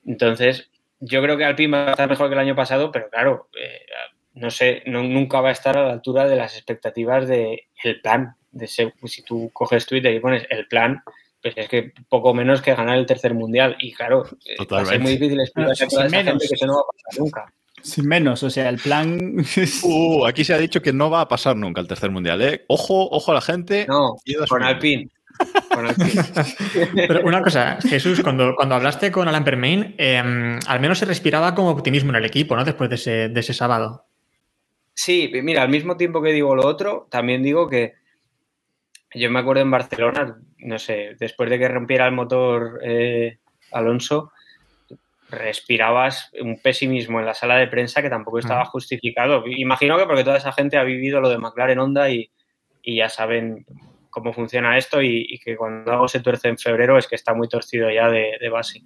[0.05, 3.49] Entonces, yo creo que Alpine va a estar mejor que el año pasado, pero claro,
[3.59, 3.81] eh,
[4.37, 7.61] no sé, no- nunca va a estar a la altura de las expectativas del
[8.03, 8.35] plan.
[8.53, 11.03] De ese- si tú coges Twitter y pones el plan,
[11.43, 13.77] pues es que poco menos que ganar el tercer mundial.
[13.79, 14.99] Y claro, eh, va a ser Totalmente.
[15.01, 16.33] muy difícil explicar a Sin toda esa menos.
[16.33, 17.53] gente que eso no va a pasar nunca.
[17.83, 19.37] Sin menos, o sea, el plan.
[19.85, 22.41] Uh, aquí se ha dicho que no va a pasar nunca el tercer mundial.
[22.43, 22.65] ¿eh?
[22.69, 23.87] Ojo, ojo a la gente.
[23.89, 24.17] No,
[24.49, 24.63] con.
[24.63, 25.09] Alpine.
[25.71, 26.23] Con Alpine.
[27.07, 31.55] Pero una cosa, Jesús, cuando, cuando hablaste con Alan Permain, eh, al menos se respiraba
[31.55, 32.65] como optimismo en el equipo, ¿no?
[32.65, 34.06] Después de ese, de ese sábado.
[34.99, 37.93] Sí, mira, al mismo tiempo que digo lo otro, también digo que
[39.15, 43.39] yo me acuerdo en Barcelona, no sé, después de que rompiera el motor eh,
[43.73, 44.33] Alonso,
[45.29, 49.45] respirabas un pesimismo en la sala de prensa que tampoco estaba justificado.
[49.47, 52.31] Imagino que porque toda esa gente ha vivido lo de McLaren Honda y,
[52.81, 53.67] y ya saben
[54.09, 57.35] cómo funciona esto y, y que cuando algo se tuerce en febrero es que está
[57.35, 58.81] muy torcido ya de, de base.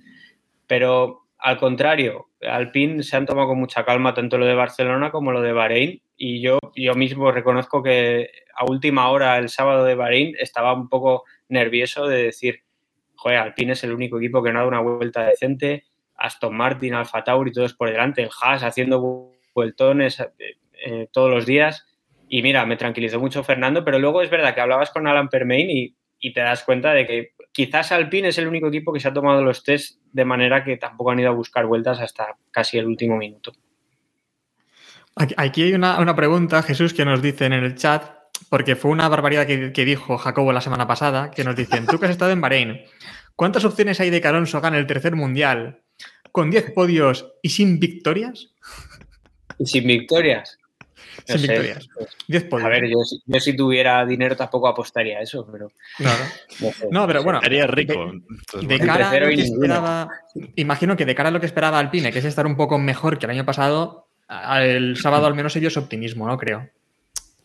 [0.66, 5.32] Pero al contrario, Alpine se han tomado con mucha calma tanto lo de Barcelona como
[5.32, 9.95] lo de Bahrein y yo, yo mismo reconozco que a última hora el sábado de
[9.95, 12.61] Bahrein estaba un poco nervioso de decir,
[13.14, 15.84] joder, Alpine es el único equipo que no ha dado una vuelta decente,
[16.14, 20.22] Aston Martin, Alfa Tauri, todos por delante, el Haas haciendo vueltones
[20.84, 21.86] eh, todos los días.
[22.28, 25.97] Y mira, me tranquilizó mucho Fernando, pero luego es verdad que hablabas con Alan Permain
[26.18, 29.12] y te das cuenta de que quizás Alpine es el único equipo que se ha
[29.12, 32.86] tomado los test de manera que tampoco han ido a buscar vueltas hasta casi el
[32.86, 33.53] último minuto.
[35.16, 38.05] Aquí hay una, una pregunta, Jesús, que nos dicen en el chat,
[38.48, 41.98] porque fue una barbaridad que, que, dijo Jacobo la semana pasada, que nos dicen, tú
[41.98, 42.80] que has estado en Bahrein,
[43.36, 45.82] ¿cuántas opciones hay de que Alonso gane el tercer mundial
[46.32, 48.55] con 10 podios y sin victorias?
[49.59, 50.59] ¿Y sin victorias?
[51.29, 51.89] No sin sé, victorias.
[52.29, 52.66] 10 podios.
[52.66, 55.71] A ver, yo, yo, si tuviera dinero tampoco apostaría a eso, pero...
[55.97, 56.25] Claro.
[56.61, 56.89] No, sé.
[56.91, 57.41] no pero bueno...
[57.41, 58.12] Sería rico.
[58.61, 60.11] De, de cara a lo que esperaba...
[60.57, 63.18] Imagino que de cara a lo que esperaba Alpine, que es estar un poco mejor
[63.18, 66.37] que el año pasado, el sábado al menos ese optimismo, ¿no?
[66.39, 66.68] Creo.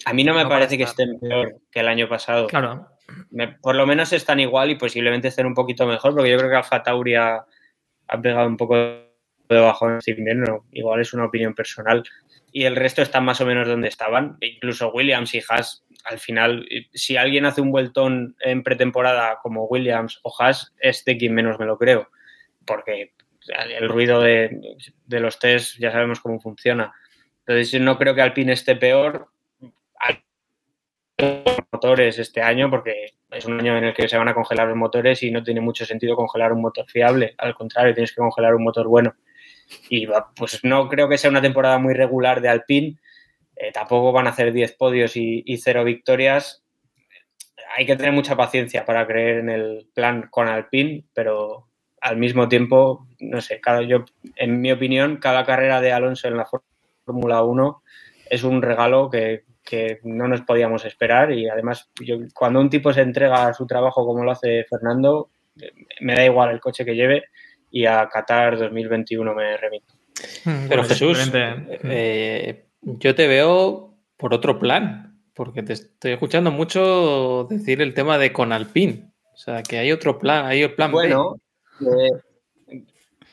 [0.06, 2.48] A mí no me no parece que estén peor que el año pasado.
[2.48, 2.88] Claro.
[3.32, 6.50] Me, por lo menos están igual y posiblemente estén un poquito mejor, porque yo creo
[6.50, 7.46] que Alfa Tauri ha,
[8.08, 10.66] ha pegado un poco de bajón este invierno.
[10.72, 12.04] Igual es una opinión personal.
[12.56, 14.38] Y el resto están más o menos donde estaban.
[14.40, 19.66] E incluso Williams y Haas, al final, si alguien hace un vueltón en pretemporada como
[19.66, 22.08] Williams o Haas, es de quien menos me lo creo.
[22.66, 23.12] Porque
[23.78, 26.94] el ruido de, de los test ya sabemos cómo funciona.
[27.46, 29.28] Entonces, no creo que Alpine esté peor
[31.74, 34.78] motores este año porque es un año en el que se van a congelar los
[34.78, 37.36] motores y no tiene mucho sentido congelar un motor fiable.
[37.38, 39.14] Al contrario, tienes que congelar un motor bueno.
[39.90, 42.98] Y pues no creo que sea una temporada muy regular de Alpine.
[43.56, 46.64] Eh, tampoco van a hacer 10 podios y, y cero victorias.
[47.78, 51.68] Hay que tener mucha paciencia para creer en el plan con Alpine, pero
[52.02, 54.06] al mismo tiempo, no sé, cada, yo,
[54.36, 56.48] en mi opinión, cada carrera de Alonso en la
[57.06, 57.82] Fórmula 1
[58.30, 62.94] es un regalo que, que no nos podíamos esperar y además yo, cuando un tipo
[62.94, 65.32] se entrega a su trabajo como lo hace Fernando,
[66.02, 67.26] me da igual el coche que lleve
[67.72, 69.94] y a Qatar 2021 me remito.
[70.70, 77.82] Pero Jesús, eh, yo te veo por otro plan, porque te estoy escuchando mucho decir
[77.82, 79.12] el tema de con Alpine.
[79.34, 81.36] O sea, que hay otro plan, hay el plan bueno,
[81.82, 82.82] eh,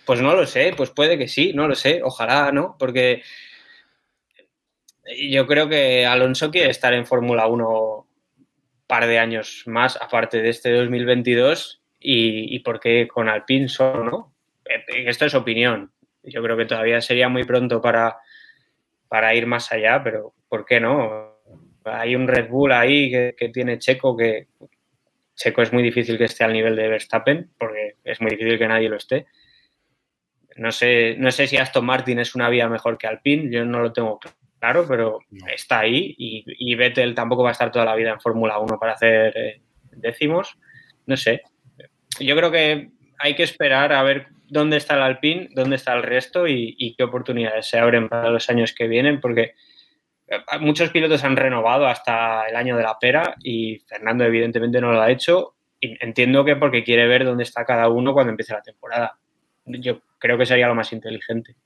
[0.05, 2.77] pues no lo sé, pues puede que sí, no lo sé, ojalá, ¿no?
[2.79, 3.23] Porque
[5.31, 8.05] yo creo que Alonso quiere estar en Fórmula 1 un
[8.87, 14.35] par de años más, aparte de este 2022, y, y porque con Alpine solo, ¿no?
[14.89, 15.93] Esto es opinión.
[16.23, 18.19] Yo creo que todavía sería muy pronto para,
[19.09, 21.39] para ir más allá, pero ¿por qué no?
[21.85, 24.49] Hay un Red Bull ahí que, que tiene Checo que
[25.35, 28.69] Checo es muy difícil que esté al nivel de Verstappen, porque es muy difícil que
[28.69, 29.27] nadie lo esté.
[30.57, 33.81] No sé, no sé si Aston Martin es una vía mejor que Alpine, yo no
[33.81, 35.47] lo tengo claro claro, pero no.
[35.49, 38.79] está ahí y, y, Vettel tampoco va a estar toda la vida en Fórmula 1
[38.79, 40.57] para hacer eh, décimos.
[41.07, 41.43] No sé.
[42.21, 46.03] Yo creo que hay que esperar a ver dónde está el Alpine, dónde está el
[46.03, 49.55] resto y, qué oportunidades se abren para los años que vienen, porque
[50.29, 54.93] eh, muchos pilotos han renovado hasta el año de la pera y Fernando evidentemente no
[54.93, 55.55] lo ha hecho.
[55.81, 59.19] Entiendo que porque quiere ver dónde está cada uno cuando empiece la temporada.
[59.65, 61.57] Yo creo que sería lo más inteligente.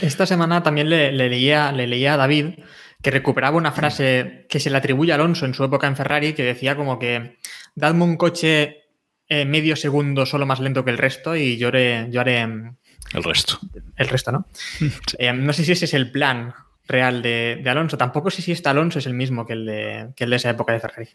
[0.00, 2.60] Esta semana también le, le, leía, le leía a David
[3.02, 6.32] que recuperaba una frase que se le atribuye a Alonso en su época en Ferrari,
[6.32, 7.36] que decía como que
[7.74, 8.83] dadme un coche
[9.28, 12.08] eh, medio segundo solo más lento que el resto y yo haré...
[12.10, 13.58] Yo haré el resto.
[13.96, 14.46] El resto, ¿no?
[14.52, 14.90] Sí.
[15.18, 16.54] Eh, no sé si ese es el plan
[16.86, 17.96] real de, de, Alonso.
[17.96, 20.50] Tampoco sé si este Alonso es el mismo que el de, que el de esa
[20.50, 21.08] época de Ferrari.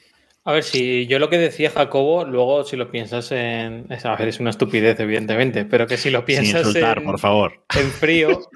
[0.45, 3.87] A ver, si yo lo que decía Jacobo, luego si lo piensas en.
[4.03, 6.61] A ver, es una estupidez, evidentemente, pero que si lo piensas.
[6.61, 7.63] Sin insultar, en, por favor.
[7.77, 8.39] En frío.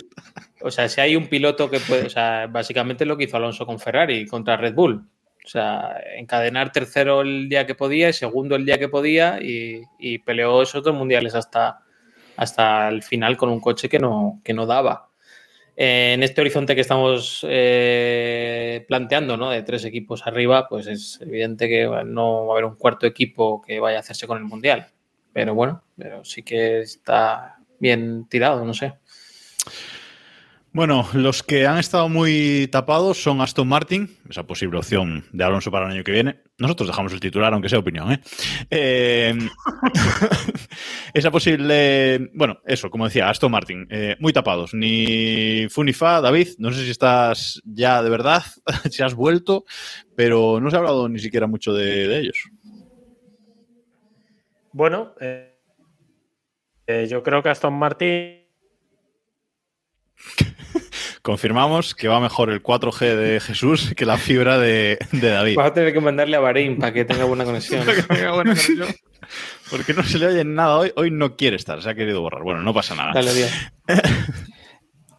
[0.66, 2.06] O sea, si hay un piloto que puede.
[2.06, 5.06] O sea, básicamente lo que hizo Alonso con Ferrari contra Red Bull.
[5.46, 10.18] O sea, encadenar tercero el día que podía y segundo el día que podía y,
[10.20, 11.82] peleó esos dos mundiales hasta,
[12.38, 15.10] hasta el final con un coche que no, que no daba
[15.76, 19.50] en este horizonte que estamos eh, planteando, ¿no?
[19.50, 23.62] De tres equipos arriba, pues es evidente que no va a haber un cuarto equipo
[23.62, 24.88] que vaya a hacerse con el Mundial.
[25.32, 28.94] Pero bueno, pero sí que está bien tirado, no sé.
[30.74, 35.70] Bueno, los que han estado muy tapados son Aston Martin, esa posible opción de Alonso
[35.70, 36.42] para el año que viene.
[36.58, 38.12] Nosotros dejamos el titular, aunque sea opinión.
[38.12, 38.20] ¿eh?
[38.72, 39.38] eh
[41.14, 42.32] esa posible.
[42.34, 44.74] Bueno, eso, como decía, Aston Martin, eh, muy tapados.
[44.74, 48.42] Ni Funifa, David, no sé si estás ya de verdad,
[48.90, 49.66] si has vuelto,
[50.16, 52.50] pero no se ha hablado ni siquiera mucho de, de ellos.
[54.72, 55.54] Bueno, eh,
[57.08, 58.44] yo creo que Aston Martin
[61.24, 65.56] confirmamos que va mejor el 4G de Jesús que la fibra de, de David.
[65.56, 67.84] Vas a tener que mandarle a Bahrein para que tenga buena conexión.
[69.72, 70.92] Porque no se le oye nada hoy.
[70.96, 72.44] Hoy no quiere estar, se ha querido borrar.
[72.44, 73.14] Bueno, no pasa nada.
[73.14, 73.32] Dale.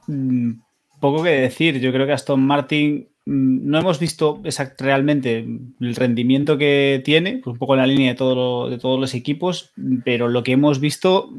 [0.07, 0.61] Mm,
[1.01, 1.81] Poco que decir.
[1.81, 5.39] Yo creo que Aston Martin mm, no hemos visto exact- realmente
[5.81, 9.01] el rendimiento que tiene, pues un poco en la línea de, todo lo- de todos
[9.01, 9.73] los equipos,
[10.05, 11.31] pero lo que hemos visto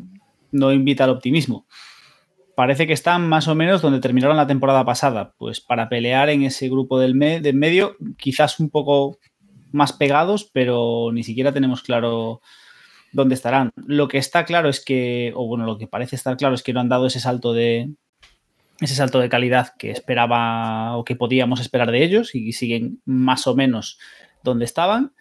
[0.52, 1.68] no invita al optimismo.
[2.56, 6.44] Parece que están más o menos donde terminaron la temporada pasada, pues para pelear en
[6.44, 9.18] ese grupo del, me- del medio, quizás un poco
[9.72, 12.42] más pegados, pero ni siquiera tenemos claro
[13.12, 13.72] dónde estarán.
[13.76, 16.72] Lo que está claro es que, o bueno, lo que parece estar claro es que
[16.74, 17.92] no han dado ese salto de,
[18.80, 23.48] ese salto de calidad que esperaba o que podíamos esperar de ellos y siguen más
[23.48, 24.00] o menos
[24.44, 25.14] donde estaban.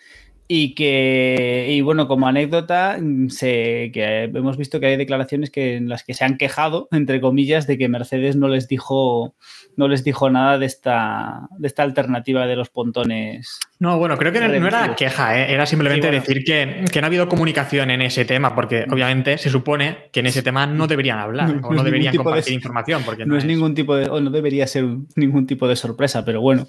[0.47, 5.77] Y que, y bueno, como anécdota, mm, se, que hemos visto que hay declaraciones que,
[5.77, 9.35] en las que se han quejado, entre comillas, de que Mercedes no les dijo,
[9.77, 13.59] no les dijo nada de esta, de esta alternativa de los pontones.
[13.79, 15.53] No, bueno, creo que no, no era queja, ¿eh?
[15.53, 16.21] era simplemente Sí, bueno.
[16.27, 20.21] decir que, que no ha habido comunicación en ese tema, porque obviamente se supone que
[20.21, 23.37] en ese tema no deberían hablar No- o no deberían de- compartir información, porque no,
[23.39, 24.85] es, ningún tipo de, o no debería ser
[25.17, 26.67] ningún tipo de sorpresa, pero bueno,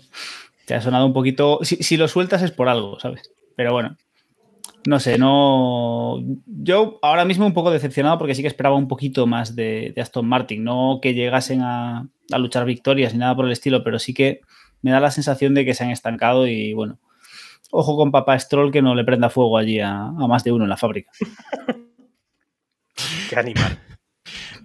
[0.66, 1.60] te ha sonado un poquito.
[1.64, 3.32] Si, si lo sueltas es por algo, ¿sabes?
[3.56, 3.98] Pero bueno,
[4.86, 6.22] no sé, no.
[6.46, 10.28] Yo ahora mismo un poco decepcionado porque sí que esperaba un poquito más de, Aston
[10.28, 14.14] Martin, no que llegasen a, a luchar victorias ni nada por el estilo, pero sí
[14.14, 14.42] que
[14.82, 17.00] me da la sensación de que se han estancado y bueno.
[17.72, 20.66] Ojo con papá Stroll que no le prenda fuego allí a, a más de uno
[20.66, 21.12] en la fábrica.
[23.30, 23.80] Qué animal.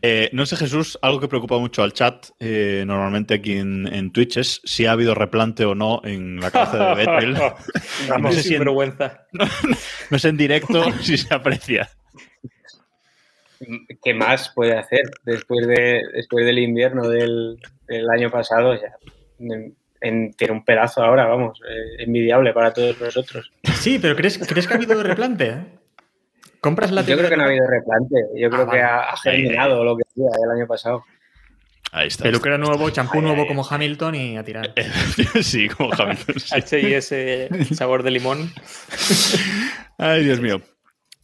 [0.03, 4.11] Eh, no sé, Jesús, algo que preocupa mucho al chat, eh, normalmente aquí en, en
[4.13, 7.05] Twitch, es si ha habido replante o no en la cabeza de.
[8.09, 9.27] Vamos, no, sé si en, vergüenza.
[10.11, 11.91] no sé en directo si se aprecia.
[14.03, 18.75] ¿Qué más puede hacer después, de, después del invierno del, del año pasado?
[18.75, 18.95] Ya,
[19.39, 23.53] en- en- tiene un pedazo ahora, vamos, eh, envidiable para todos nosotros.
[23.75, 25.79] Sí, pero ¿crees, ¿crees que ha habido replante?
[26.61, 28.83] ¿Compras la Yo creo que no ha habido replante, yo Ah, creo que vale.
[28.83, 31.05] ha, ha germinado lo que hacía el año pasado.
[31.93, 32.23] Ahí está.
[32.25, 34.73] Peluquero nuevo, champú nuevo como Hamilton y a tirar.
[35.43, 36.39] sí, como Hamilton.
[36.39, 36.55] sí.
[36.55, 38.53] H&S sabor de limón.
[39.99, 40.61] Ay, Dios mío.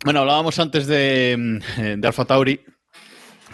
[0.04, 2.60] Bueno, hablábamos antes de, mm, de Alfa Tauri,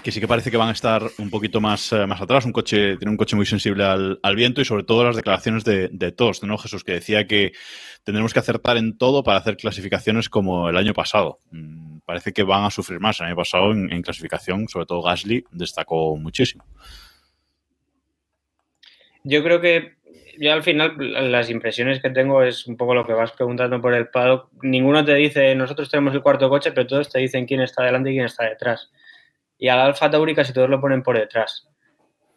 [0.02, 2.44] que sí que parece que van a estar un poquito más, eh, más atrás.
[2.44, 5.88] Un coche, tiene un coche muy sensible al, viento y sobre todo las declaraciones de,
[5.88, 6.84] de Tost, ¿no, Jesús?
[6.84, 7.52] Que decía que
[8.04, 11.38] tendremos que acertar en todo para hacer clasificaciones como el año pasado.
[11.50, 13.20] Mm, Parece que van a sufrir más.
[13.20, 16.64] El año pasado en, en clasificación, sobre todo Gasly, destacó muchísimo.
[19.24, 19.94] Yo creo que
[20.38, 20.96] yo al final
[21.30, 24.50] las impresiones que tengo es un poco lo que vas preguntando por el paddock.
[24.62, 28.10] Ninguno te dice, nosotros tenemos el cuarto coche, pero todos te dicen quién está delante
[28.10, 28.90] y quién está detrás.
[29.62, 31.68] Y al Alfa Tauri casi todos lo ponen por detrás.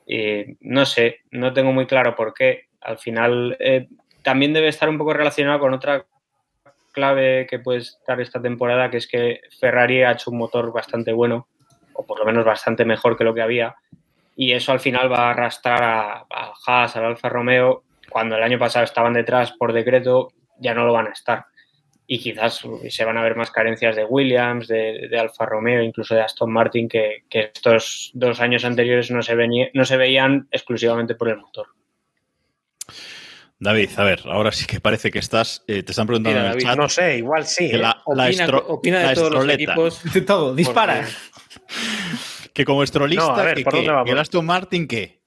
[0.05, 2.67] Y no sé, no tengo muy claro por qué.
[2.81, 3.87] Al final eh,
[4.21, 6.05] también debe estar un poco relacionado con otra
[6.91, 11.13] clave que puede estar esta temporada, que es que Ferrari ha hecho un motor bastante
[11.13, 11.47] bueno,
[11.93, 13.75] o por lo menos bastante mejor que lo que había
[14.35, 18.43] y eso al final va a arrastrar a, a Haas, al Alfa Romeo, cuando el
[18.43, 21.45] año pasado estaban detrás por decreto, ya no lo van a estar.
[22.07, 26.13] Y quizás se van a ver más carencias de Williams, de, de Alfa Romeo, incluso
[26.13, 30.47] de Aston Martin, que, que estos dos años anteriores no se, venía- no se veían
[30.51, 31.67] exclusivamente por el motor.
[33.57, 35.63] David, a ver, ahora sí que parece que estás.
[35.67, 36.77] eh, te están preguntando Mira, en el David, chat.
[36.77, 37.69] No sé, igual sí.
[37.69, 37.79] que ¿eh?
[37.79, 39.71] la, la Opina, estro- opina de la todos los estroleta.
[39.73, 40.13] equipos.
[40.13, 41.01] De todo, dispara.
[41.01, 43.65] porque- Que como estrolista, No, a ver,
[44.05, 45.21] el Aston Martin qué?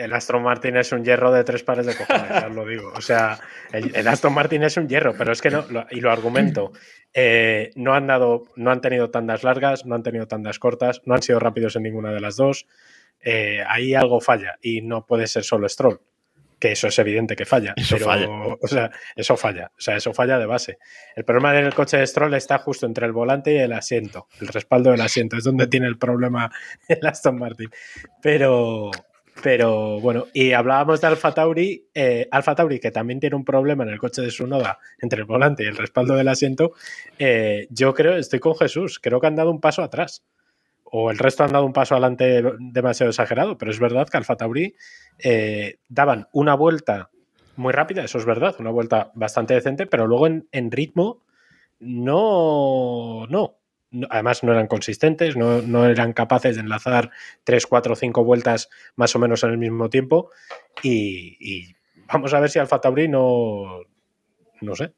[0.00, 2.92] El Aston Martin es un hierro de tres pares de cojones, ya os lo digo.
[2.96, 3.38] O sea,
[3.72, 6.72] el, el Aston Martin es un hierro, pero es que no, lo- y lo argumento.
[7.12, 11.14] eh, no han dado, no han tenido tandas largas, no han tenido tandas cortas, no
[11.14, 12.66] han sido rápidos en ninguna de las dos.
[13.22, 16.00] Eh, ahí algo falla y no puede ser solo Stroll.
[16.58, 17.72] Que eso es evidente que falla.
[17.74, 18.28] Eso pero, falla.
[18.60, 19.70] O sea, eso falla.
[19.76, 20.76] O sea, eso falla de base.
[21.16, 24.28] El problema del coche de Stroll está justo entre el volante y el asiento.
[24.42, 26.50] El respaldo del asiento es donde tiene el problema
[26.86, 27.70] el Aston Martin.
[28.20, 28.90] Pero,
[29.42, 33.84] pero bueno, y hablábamos de Alfa Tauri, eh, Alfa Tauri que también tiene un problema
[33.84, 36.72] en el coche de su noda entre el volante y el respaldo del asiento.
[37.18, 40.24] eh, yo creo, estoy con Jesús, creo que han dado un paso atrás.
[40.92, 44.36] O el resto han dado un paso adelante demasiado exagerado, pero es verdad que Alfa
[44.36, 44.74] Tauri
[45.20, 47.10] eh, daban una vuelta
[47.54, 51.22] muy rápida, eso es verdad, una vuelta bastante decente, pero luego en, en ritmo
[51.78, 53.59] no, no.
[54.08, 57.10] Además no eran consistentes, no, no eran capaces de enlazar
[57.44, 60.30] 3, 4, 5 vueltas más o menos en el mismo tiempo.
[60.82, 61.74] Y, y
[62.06, 63.82] vamos a ver si Alfa Tauri no,
[64.60, 64.94] no sé.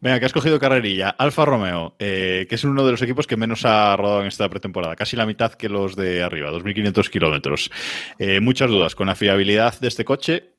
[0.00, 1.10] Venga, que has cogido carrerilla.
[1.10, 4.48] Alfa Romeo, eh, que es uno de los equipos que menos ha rodado en esta
[4.48, 7.70] pretemporada, casi la mitad que los de arriba, 2.500 kilómetros.
[8.18, 10.56] Eh, muchas dudas con la fiabilidad de este coche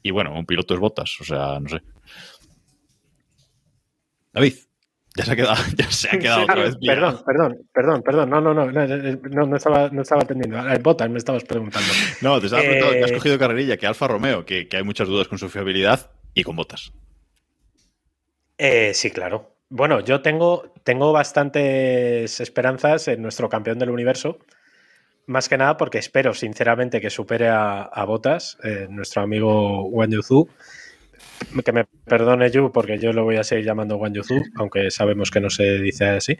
[0.00, 1.80] y bueno, un piloto es botas, o sea, no sé.
[4.32, 4.54] David.
[5.16, 6.76] Ya se ha quedado, ya se ha quedado otra vez.
[6.84, 8.30] Perdón, perdón, perdón, perdón.
[8.30, 10.58] No, no, no, no, no, estaba, no estaba atendiendo.
[10.80, 11.88] Botas me estabas preguntando.
[12.20, 14.82] No, te estaba preguntando Eh, que has cogido carrerilla, que Alfa Romeo, que, que hay
[14.82, 16.92] muchas dudas con su fiabilidad y con botas.
[18.58, 19.56] Eh, sí, claro.
[19.68, 24.38] Bueno, yo tengo, tengo bastantes esperanzas en nuestro campeón del universo.
[25.26, 30.48] Más que nada porque espero, sinceramente, que supere a, Botas, eh, nuestro amigo Wang Yuzu.
[31.64, 35.30] Que me perdone Yu, porque yo lo voy a seguir llamando Wang Yuzu, aunque sabemos
[35.30, 36.38] que no se dice así.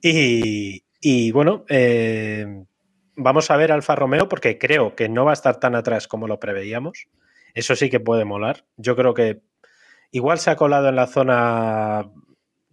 [0.00, 2.64] Y, y bueno, eh,
[3.16, 6.28] vamos a ver Alfa Romeo, porque creo que no va a estar tan atrás como
[6.28, 7.08] lo preveíamos.
[7.54, 8.64] Eso sí que puede molar.
[8.76, 9.42] Yo creo que
[10.10, 12.10] igual se ha colado en la zona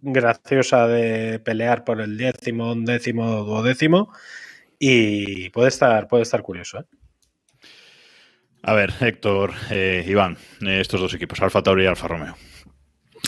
[0.00, 4.12] graciosa de pelear por el décimo, undécimo, duodécimo.
[4.78, 6.80] Y puede estar, puede estar curioso.
[6.80, 6.84] ¿eh?
[8.62, 12.36] A ver, Héctor, eh, Iván, eh, estos dos equipos, Alfa Tauri y Alfa Romeo.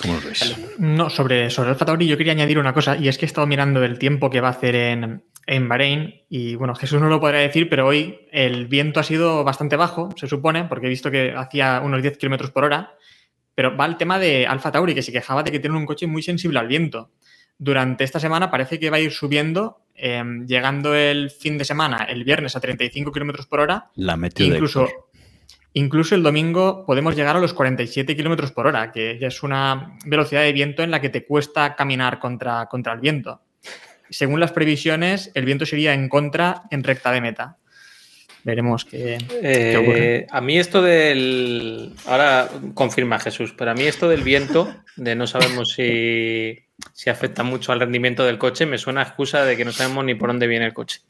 [0.00, 0.56] ¿Cómo los veis?
[0.78, 3.46] No, sobre, sobre Alfa Tauri yo quería añadir una cosa, y es que he estado
[3.46, 7.20] mirando el tiempo que va a hacer en, en Bahrein, y bueno, Jesús no lo
[7.20, 11.10] podrá decir, pero hoy el viento ha sido bastante bajo, se supone, porque he visto
[11.10, 12.94] que hacía unos 10 kilómetros por hora,
[13.54, 16.06] pero va el tema de Alfa Tauri, que se quejaba de que tiene un coche
[16.06, 17.10] muy sensible al viento.
[17.58, 22.04] Durante esta semana parece que va a ir subiendo, eh, llegando el fin de semana,
[22.08, 23.90] el viernes, a 35 kilómetros por hora.
[23.94, 24.88] La metió de Incluso.
[25.74, 29.96] Incluso el domingo podemos llegar a los 47 kilómetros por hora, que ya es una
[30.04, 33.40] velocidad de viento en la que te cuesta caminar contra, contra el viento.
[34.10, 37.56] Según las previsiones, el viento sería en contra en recta de meta.
[38.44, 40.16] Veremos qué, qué ocurre.
[40.16, 41.94] Eh, a mí esto del.
[42.06, 46.58] Ahora confirma Jesús, pero a mí esto del viento, de no sabemos si,
[46.92, 50.04] si afecta mucho al rendimiento del coche, me suena a excusa de que no sabemos
[50.04, 51.00] ni por dónde viene el coche.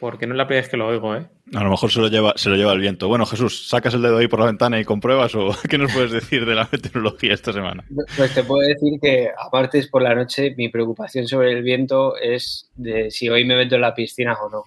[0.00, 1.26] Porque no es la primera vez que lo oigo, ¿eh?
[1.54, 3.08] A lo mejor se lo, lleva, se lo lleva el viento.
[3.08, 6.10] Bueno, Jesús, ¿sacas el dedo ahí por la ventana y compruebas o qué nos puedes
[6.12, 7.84] decir de la meteorología esta semana?
[8.16, 12.16] Pues te puedo decir que a martes por la noche mi preocupación sobre el viento
[12.18, 14.64] es de si hoy me meto en la piscina o no.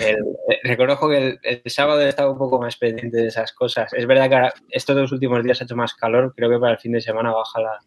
[0.00, 0.16] El-
[0.48, 3.92] eh, reconozco que el, el sábado he estado un poco más pendiente de esas cosas.
[3.92, 6.72] Es verdad que ahora, estos dos últimos días ha hecho más calor, creo que para
[6.72, 7.78] el fin de semana baja la,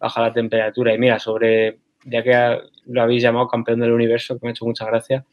[0.00, 0.92] baja la temperatura.
[0.94, 4.64] Y mira, sobre, ya que lo habéis llamado campeón del universo, que me ha hecho
[4.64, 5.24] mucha gracia,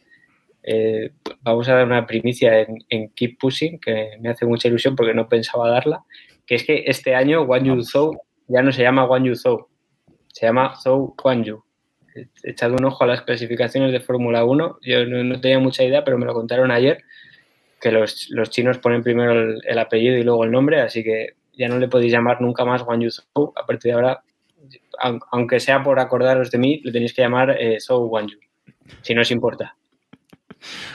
[0.68, 1.11] eh,
[1.41, 5.13] vamos a dar una primicia en, en Keep Pushing, que me hace mucha ilusión porque
[5.13, 6.03] no pensaba darla,
[6.47, 9.68] que es que este año Wang Yu Zhou ya no se llama Wang Yu Zhou,
[10.34, 11.63] se llama Zhou Guan Yu.
[12.16, 15.84] He echado un ojo a las clasificaciones de Fórmula 1, yo no, no tenía mucha
[15.84, 17.03] idea, pero me lo contaron ayer,
[17.82, 21.34] que los, los chinos ponen primero el, el apellido y luego el nombre, así que
[21.53, 24.24] ya no le podéis llamar nunca más Wang Yu Zhou, a partir de ahora,
[24.99, 28.38] aun- aunque sea por acordaros de mí, le tenéis que llamar eh, Zhou Guan Yu,
[29.01, 29.76] si no os importa.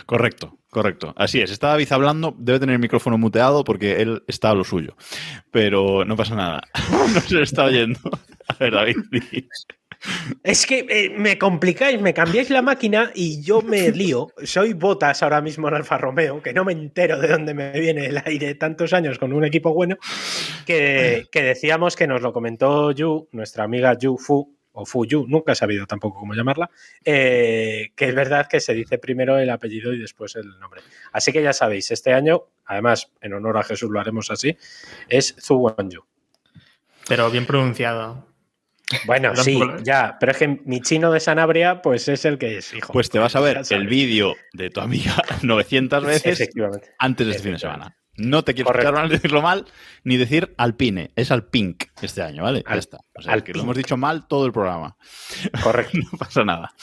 [0.06, 1.12] Correcto, correcto.
[1.16, 1.50] Así es.
[1.50, 4.96] Está David hablando, debe tener el micrófono muteado porque él está a lo suyo.
[5.50, 6.62] Pero no pasa nada.
[7.14, 7.98] no se está oyendo.
[8.48, 8.96] A ver, David.
[10.42, 14.28] Es que eh, me complicáis, me cambiáis la máquina y yo me lío.
[14.42, 18.06] Soy botas ahora mismo en Alfa Romeo, que no me entero de dónde me viene
[18.06, 19.96] el aire tantos años con un equipo bueno,
[20.64, 25.26] que, que decíamos que nos lo comentó Yu, nuestra amiga Yu Fu, o Fu Yu,
[25.28, 26.70] nunca he sabido tampoco cómo llamarla,
[27.04, 30.82] eh, que es verdad que se dice primero el apellido y después el nombre.
[31.12, 34.56] Así que ya sabéis, este año, además, en honor a Jesús lo haremos así,
[35.08, 36.04] es Zhu Wan Yu.
[37.08, 38.26] Pero bien pronunciado.
[39.06, 42.74] Bueno, sí, ya, pero es que mi chino de Sanabria, pues es el que es,
[42.74, 42.92] hijo.
[42.92, 46.50] Pues te vas a ver el vídeo de tu amiga 900 veces
[46.98, 47.96] antes de este fin de semana.
[48.16, 49.64] No te quiero mal decirlo mal,
[50.04, 51.10] ni decir alpine.
[51.16, 52.62] Es alpink este año, ¿vale?
[52.66, 52.98] ya Al- está.
[53.14, 53.56] O sea, que alpink.
[53.56, 54.96] lo hemos dicho mal todo el programa.
[55.62, 55.98] Correcto.
[56.12, 56.74] no pasa nada.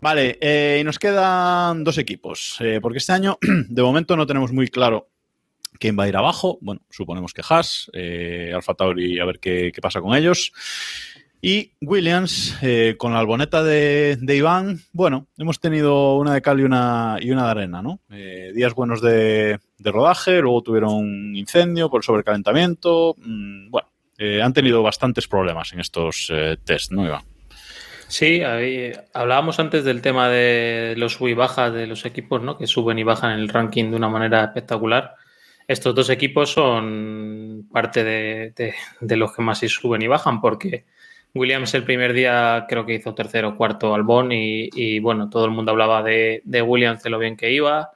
[0.00, 3.38] Vale, eh, y nos quedan dos equipos, eh, porque este año,
[3.68, 5.08] de momento, no tenemos muy claro
[5.78, 6.58] quién va a ir abajo.
[6.60, 10.52] Bueno, suponemos que Haas, eh, Alfa Tauri, a ver qué, qué pasa con ellos.
[11.40, 16.64] Y Williams, eh, con la alboneta de, Iván, bueno, hemos tenido una de cal y
[16.64, 18.00] una, y una de arena, ¿no?
[18.10, 23.14] Eh, días buenos de, rodaje, luego tuvieron un incendio por sobrecalentamiento.
[23.18, 27.22] mm, bueno, eh, han tenido bastantes problemas en estos eh, test, ¿no, Iván?
[28.08, 28.40] Sí,
[29.12, 32.58] hablábamos antes del tema de los sub y bajas de los equipos, ¿no?
[32.58, 35.14] Que suben y bajan el ranking de una manera espectacular.
[35.68, 40.86] Estos dos equipos son parte de- de los que más sí suben y bajan, porque
[41.34, 45.44] Williams el primer día creo que hizo tercero o cuarto Albón y, y, bueno, todo
[45.44, 47.90] el mundo hablaba de, de Williams, de lo bien que iba.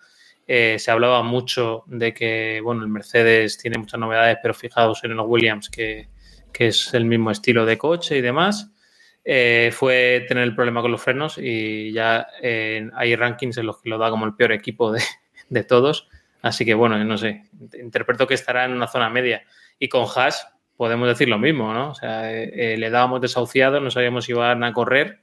[0.46, 5.16] Eh, se hablaba mucho de que, bueno, el Mercedes tiene muchas novedades, pero fijaos en
[5.16, 6.08] los Williams, que,
[6.52, 8.72] que es el mismo estilo de coche y demás
[9.24, 13.80] eh, fue tener el problema con los frenos y ya eh, hay rankings en los
[13.80, 15.02] que lo da como el peor equipo de,
[15.48, 16.08] de todos.
[16.42, 17.44] Así que bueno, no sé,
[17.80, 19.44] interpreto que estará en una zona media.
[19.78, 20.48] Y con Haas,
[20.82, 21.90] podemos decir lo mismo, ¿no?
[21.90, 25.20] O sea, eh, le dábamos desahuciado, no sabíamos si iban a correr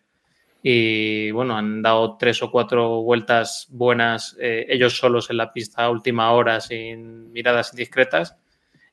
[0.63, 6.31] y bueno, han dado tres o cuatro vueltas buenas ellos solos en la pista última
[6.31, 8.37] hora sin miradas indiscretas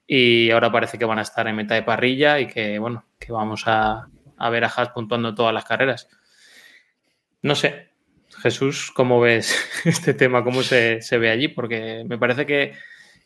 [0.09, 3.33] y ahora parece que van a estar en meta de parrilla y que bueno, que
[3.33, 6.09] vamos a, a ver a Haas puntuando todas las carreras.
[7.43, 7.91] No sé,
[8.43, 10.45] Jesús, ¿cómo ves este tema?
[10.45, 11.49] ¿Cómo se, ve allí?
[11.49, 12.75] Porque me parece que,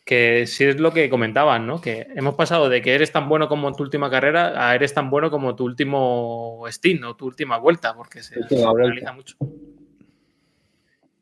[0.05, 1.79] que sí es lo que comentaban, ¿no?
[1.79, 5.09] Que hemos pasado de que eres tan bueno como tu última carrera a eres tan
[5.09, 9.35] bueno como tu último stint o tu última vuelta, porque se, realiza mucho.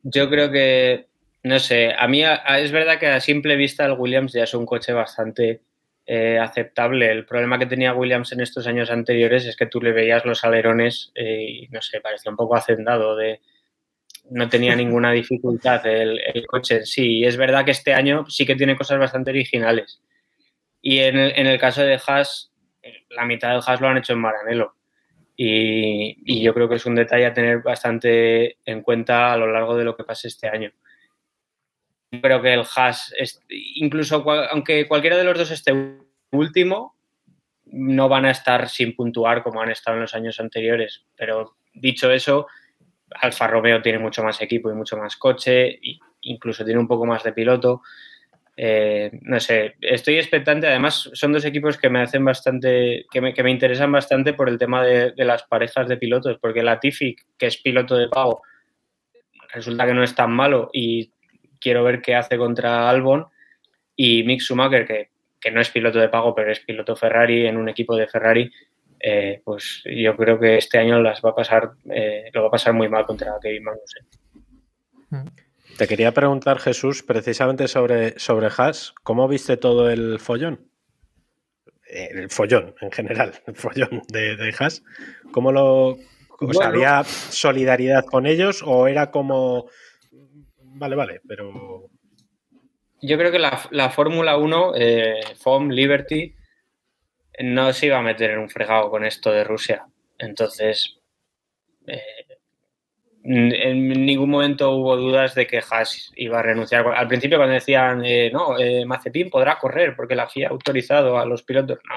[0.04, 1.08] Yo creo que,
[1.44, 4.66] no sé, a mí es verdad que a simple vista el Williams ya es un
[4.66, 5.62] coche bastante
[6.06, 7.12] eh, aceptable.
[7.12, 10.44] El problema que tenía Williams en estos años anteriores es que tú le veías los
[10.44, 13.42] alerones eh, y, no sé, parecía un poco hacendado de...
[14.30, 17.20] No tenía ninguna dificultad el, coche en sí.
[17.20, 20.02] Y es verdad que este año sí que tiene cosas bastante originales.
[20.82, 22.52] Y en el, caso de Haas,
[23.10, 24.76] la mitad del Haas lo han hecho en Maranello.
[25.36, 29.52] Y, y, yo creo que es un detalle a tener bastante en cuenta a lo
[29.52, 30.72] largo de lo que pase este año.
[32.12, 33.14] Creo que el Haas,
[33.76, 35.74] incluso aunque cualquiera de los dos esté
[36.32, 36.96] último,
[37.66, 41.06] no van a estar sin puntuar como han estado en los años anteriores.
[41.16, 42.48] Pero dicho eso,
[43.16, 45.80] Alfa Romeo tiene mucho más equipo y mucho más coche,
[46.22, 47.82] incluso tiene un poco más de piloto.
[48.56, 50.68] Eh, no sé, estoy expectante.
[50.68, 54.50] Además, son dos equipos que me hacen bastante, que me, que me interesan bastante por
[54.50, 58.10] el tema de, de, las parejas de pilotos, porque la Tifi, que es piloto de
[58.10, 58.42] pago,
[59.54, 61.14] resulta que no es tan malo y
[61.62, 63.28] quiero ver qué hace contra Albon.
[63.96, 67.58] Y Mick Schumacher, que, que no es piloto de pago, pero es piloto Ferrari en
[67.58, 68.52] un equipo de Ferrari,
[69.00, 72.52] eh, pues yo creo que este año las va a pasar, eh, lo va a
[72.52, 74.06] pasar muy mal contra Kevin Magnussen.
[75.78, 80.68] Te quería preguntar, Jesús, precisamente sobre, sobre Haas, ¿cómo viste todo el follón?
[81.90, 84.84] Eh, el follón en general, el follón de, de Haas.
[85.32, 85.98] ¿Cómo lo.
[86.64, 89.68] ¿Había solidaridad con ellos o era como
[90.80, 91.90] vale, vale, pero...
[93.02, 96.36] Yo creo que la, Fórmula 1, eh, FOM, Liberty,
[97.40, 99.86] no se iba a meter en un fregado con esto de Rusia.
[100.18, 101.00] Entonces,
[101.88, 102.02] eh,
[103.24, 106.88] en ningún momento hubo dudas de que Haas iba a renunciar.
[106.88, 111.26] Al principio cuando decían, eh, no, Mazepin podrá correr porque la FIA ha autorizado a
[111.26, 111.80] los pilotos.
[111.88, 111.96] No,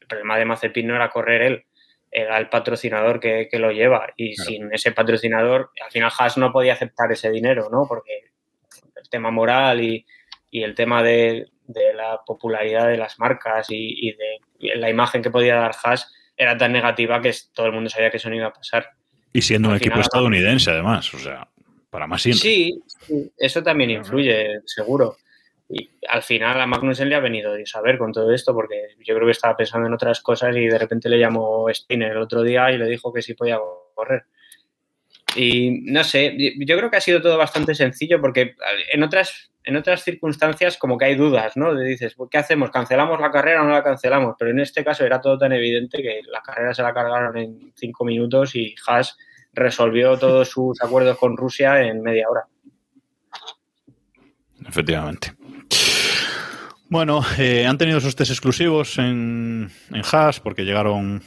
[0.00, 1.64] el problema de Mazepin no era correr él,
[2.10, 4.12] era el patrocinador que, lo lleva.
[4.16, 7.86] Y sin ese patrocinador, al final Haas no podía aceptar ese dinero, ¿no?
[7.88, 8.32] Porque
[8.96, 10.06] el tema moral y,
[10.52, 11.48] el tema de,
[11.94, 16.72] la popularidad de las marcas y, de la imagen que podía dar Haas era tan
[16.72, 18.90] negativa que todo el mundo sabía que eso no iba a pasar.
[19.32, 21.48] Y siendo un equipo estadounidense, además, o sea,
[21.90, 22.40] para más siempre.
[22.40, 22.82] Sí,
[23.36, 25.16] eso también influye, seguro.
[25.68, 29.14] Y al final a Magnussen le ha venido de saber con todo esto, porque yo
[29.14, 32.42] creo que estaba pensando en otras cosas y de repente le llamó Spinner el otro
[32.42, 33.58] día y le dijo que sí podía
[33.94, 34.24] correr.
[35.36, 38.54] Y no sé, yo creo que ha sido todo bastante sencillo porque
[38.92, 41.72] en otras, en otras circunstancias como que hay dudas, ¿no?
[41.72, 42.70] Le dices, ¿qué hacemos?
[42.70, 44.36] ¿Cancelamos la carrera o no la cancelamos?
[44.38, 47.72] Pero en este caso era todo tan evidente que la carrera se la cargaron en
[47.76, 49.16] cinco minutos y Haas
[49.52, 52.46] resolvió todos sus acuerdos con Rusia en media hora.
[54.66, 55.32] Efectivamente.
[56.88, 61.22] Bueno, eh, han tenido sus test exclusivos en, en Haas porque llegaron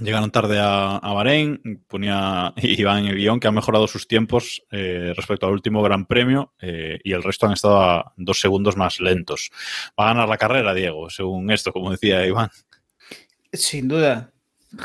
[0.00, 5.12] Llegaron tarde a, Bahrein, ponía Iván en el guion que han mejorado sus tiempos eh,
[5.14, 9.00] respecto al último Gran Premio eh, y el resto han estado a dos segundos más
[9.00, 9.50] lentos.
[9.98, 12.48] Va a ganar la carrera, Diego, según esto, como decía Iván.
[13.52, 14.32] Sin duda.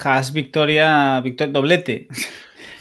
[0.03, 2.07] Haas victoria, victoria doblete.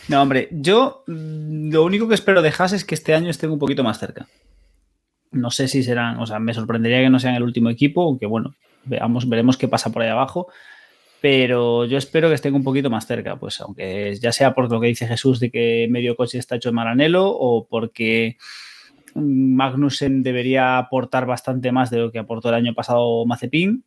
[0.08, 3.50] No, hombre, yo mm, lo único que espero de Haas es que este año estén
[3.50, 4.28] un poquito más cerca.
[5.32, 8.26] No sé si serán, o sea, me sorprendería que no sean el último equipo, aunque
[8.26, 8.54] bueno,
[8.84, 10.46] veamos, veremos qué pasa por ahí abajo.
[11.20, 14.80] Pero yo espero que estén un poquito más cerca, pues aunque ya sea por lo
[14.80, 18.36] que dice Jesús de que medio coche está hecho en Maranelo o porque
[19.14, 23.82] Magnussen debería aportar bastante más de lo que aportó el año pasado Mazepin,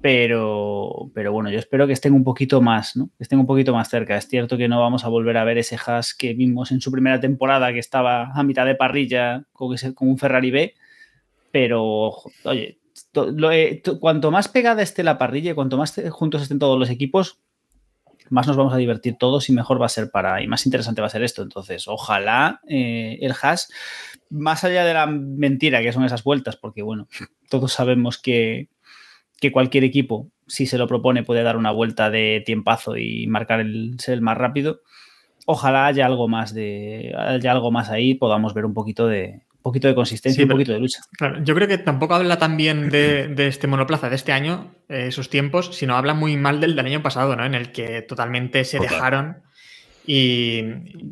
[0.00, 3.10] pero, pero bueno, yo espero que estén un poquito más, ¿no?
[3.18, 4.16] Que estén un poquito más cerca.
[4.16, 6.92] Es cierto que no vamos a volver a ver ese Haas que vimos en su
[6.92, 10.74] primera temporada, que estaba a mitad de parrilla con, con un Ferrari B,
[11.50, 12.14] pero,
[12.44, 12.78] oye,
[14.00, 17.38] cuanto más pegada esté la parrilla cuanto más juntos estén todos los equipos,
[18.32, 21.02] más nos vamos a divertir todos y mejor va a ser para, y más interesante
[21.02, 21.42] va a ser esto.
[21.42, 23.70] Entonces, ojalá eh, el Haas,
[24.30, 27.08] más allá de la mentira que son esas vueltas, porque bueno,
[27.50, 28.68] todos sabemos que,
[29.38, 33.60] que cualquier equipo, si se lo propone, puede dar una vuelta de tiempazo y marcar
[33.60, 34.80] el ser el más rápido.
[35.44, 39.88] Ojalá haya algo más de haya algo más ahí, podamos ver un poquito de poquito
[39.88, 41.00] de consistencia y un poquito de lucha.
[41.12, 44.72] Claro, yo creo que tampoco habla tan bien de, de este monoplaza de este año,
[44.88, 47.44] eh, esos tiempos, sino habla muy mal del del año pasado, ¿no?
[47.44, 48.92] En el que totalmente se Total.
[48.92, 49.36] dejaron
[50.06, 50.62] y,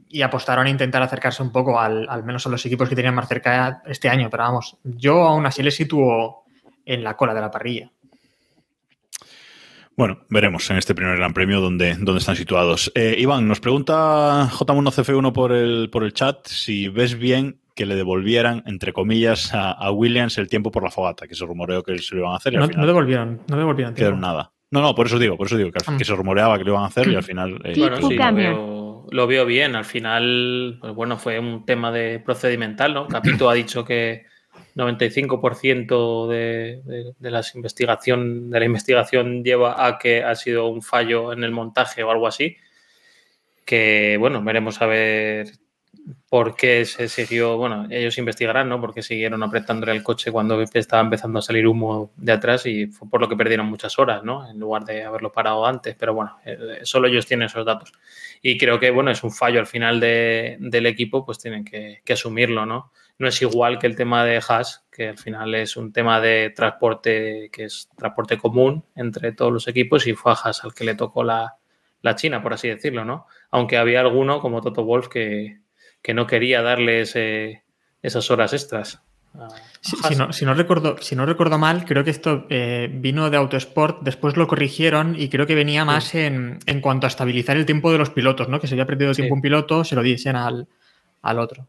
[0.09, 3.15] y apostaron a intentar acercarse un poco al, al menos a los equipos que tenían
[3.15, 4.29] más cerca este año.
[4.31, 6.45] Pero vamos, yo aún así les sitúo
[6.85, 7.91] en la cola de la parrilla.
[10.01, 12.91] Bueno, veremos en este primer Gran Premio dónde, dónde están situados.
[12.95, 17.97] Eh, Iván, nos pregunta J1CF1 por el, por el chat si ves bien que le
[17.97, 21.99] devolvieran, entre comillas, a, a Williams el tiempo por la fogata, que se rumoreó que
[21.99, 24.53] se lo iban a hacer y No, al final no devolvieron, no devolvieron en nada.
[24.71, 25.99] No, no, por eso digo, por eso digo que, al- Mm.
[25.99, 27.61] que se rumoreaba que lo iban a hacer y al final...
[27.63, 29.77] eh, Bueno, quedó sí, lo veo, lo veo bien.
[29.77, 33.07] Al final, pues bueno, fue un tema de procedimental, ¿no?
[33.07, 34.30] Capito ha dicho que
[34.75, 40.83] 95% de, de, de las investigación, de la investigación lleva a que ha sido un
[40.83, 42.57] fallo en el montaje o algo así.
[43.65, 45.49] Que, bueno, veremos a ver
[46.29, 48.81] por qué se siguió, bueno, ellos investigarán, ¿no?
[48.81, 53.09] Porque siguieron apretándole el coche cuando estaba empezando a salir humo de atrás y fue
[53.09, 54.49] por lo que perdieron muchas horas, ¿no?
[54.51, 57.93] En lugar de haberlo parado antes, pero bueno, eh, solo ellos tienen esos datos.
[58.43, 62.03] Y creo que, bueno, es un fallo al final de- del equipo, pues tienen que
[62.13, 62.93] asumirlo, ¿no?
[63.21, 66.51] No es igual que el tema de Haas, que al final es un tema de
[66.57, 70.85] transporte, que es transporte común entre todos los equipos y fue a Haas al que
[70.85, 71.57] le tocó la,
[72.01, 73.27] la China, por así decirlo, ¿no?
[73.51, 75.59] Aunque había alguno, como Toto Wolf, que,
[76.01, 77.63] que no quería darle ese-
[78.03, 79.03] esas horas extras.
[79.35, 82.89] a- a Si, no, si no recuerdo, si no recuerdo mal, creo que esto eh,
[82.91, 87.09] vino de Autosport, después lo corrigieron y creo que venía más en, en cuanto a
[87.09, 88.61] estabilizar el tiempo de los pilotos, ¿no?
[88.61, 89.21] Que se había perdido Sí.
[89.21, 90.67] tiempo un piloto, se lo diesen al,
[91.23, 91.67] al otro.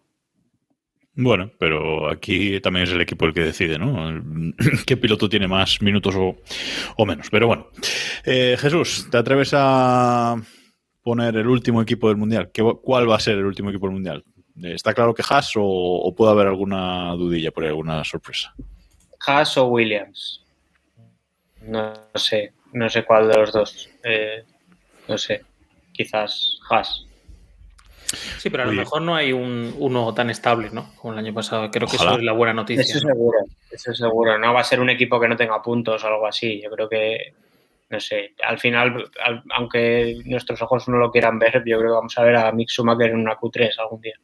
[1.14, 4.22] Bueno, pero aquí también es el equipo el que decide, ¿no?
[4.86, 7.28] ¿Qué piloto tiene más minutos o, menos?
[7.30, 7.68] Pero bueno.
[8.26, 10.36] Eh, Jesús, ¿te atreves a
[11.04, 12.50] poner el último equipo del Mundial?
[12.54, 14.24] ¿Qué- ¿Cuál va a ser el último equipo del Mundial?
[14.62, 18.54] ¿Está claro que Haas o, puede haber alguna dudilla por alguna sorpresa?
[19.26, 20.46] Haas o Williams.
[21.62, 23.90] No sé, no sé cuál de los dos.
[24.04, 24.44] Eh,
[25.08, 25.42] no sé,
[25.92, 27.06] quizás Haas.
[28.38, 30.94] Sí, pero a lo mejor no hay un, uno tan estable, ¿no?
[30.96, 31.70] Como el año pasado.
[31.72, 32.84] Creo que eso es la buena noticia.
[32.84, 33.38] Eso seguro,
[33.72, 34.38] eso seguro.
[34.38, 36.62] No va a ser un equipo que no tenga puntos o algo así.
[36.62, 37.34] Yo creo que,
[37.90, 41.96] no sé, al final, al- aunque nuestros ojos no lo quieran ver, yo creo que
[41.96, 44.16] vamos a ver a Mick Schumacher en una Q3 algún día.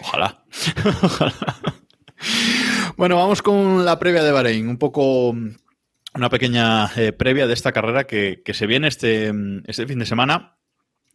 [0.00, 0.42] Ojalá.
[1.02, 1.34] Ojalá.
[2.96, 4.68] Bueno, vamos con la previa de Bahrein.
[4.68, 9.32] Un poco una pequeña eh, previa de esta carrera que, que se viene este,
[9.66, 10.56] este fin de semana.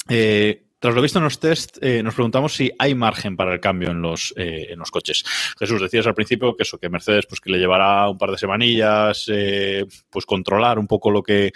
[0.07, 3.61] Eh, tras lo visto en los test, eh, nos preguntamos si hay margen para el
[3.61, 5.23] cambio en los, eh, en los coches.
[5.57, 8.37] Jesús, decías al principio que eso, que Mercedes pues que le llevará un par de
[8.37, 11.53] semanillas, eh, pues controlar un poco lo que,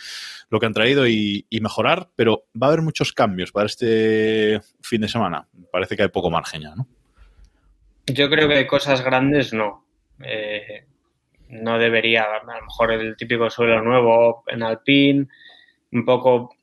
[0.49, 5.01] lo que han traído y, mejorar, pero va a haber muchos cambios para este fin
[5.01, 5.45] de semana.
[5.73, 6.87] Parece que hay poco margen ya, ¿no?
[8.05, 9.83] Yo creo que cosas grandes no.
[11.49, 15.27] No debería, a lo mejor el típico suelo nuevo en Alpine,
[15.91, 16.55] un poco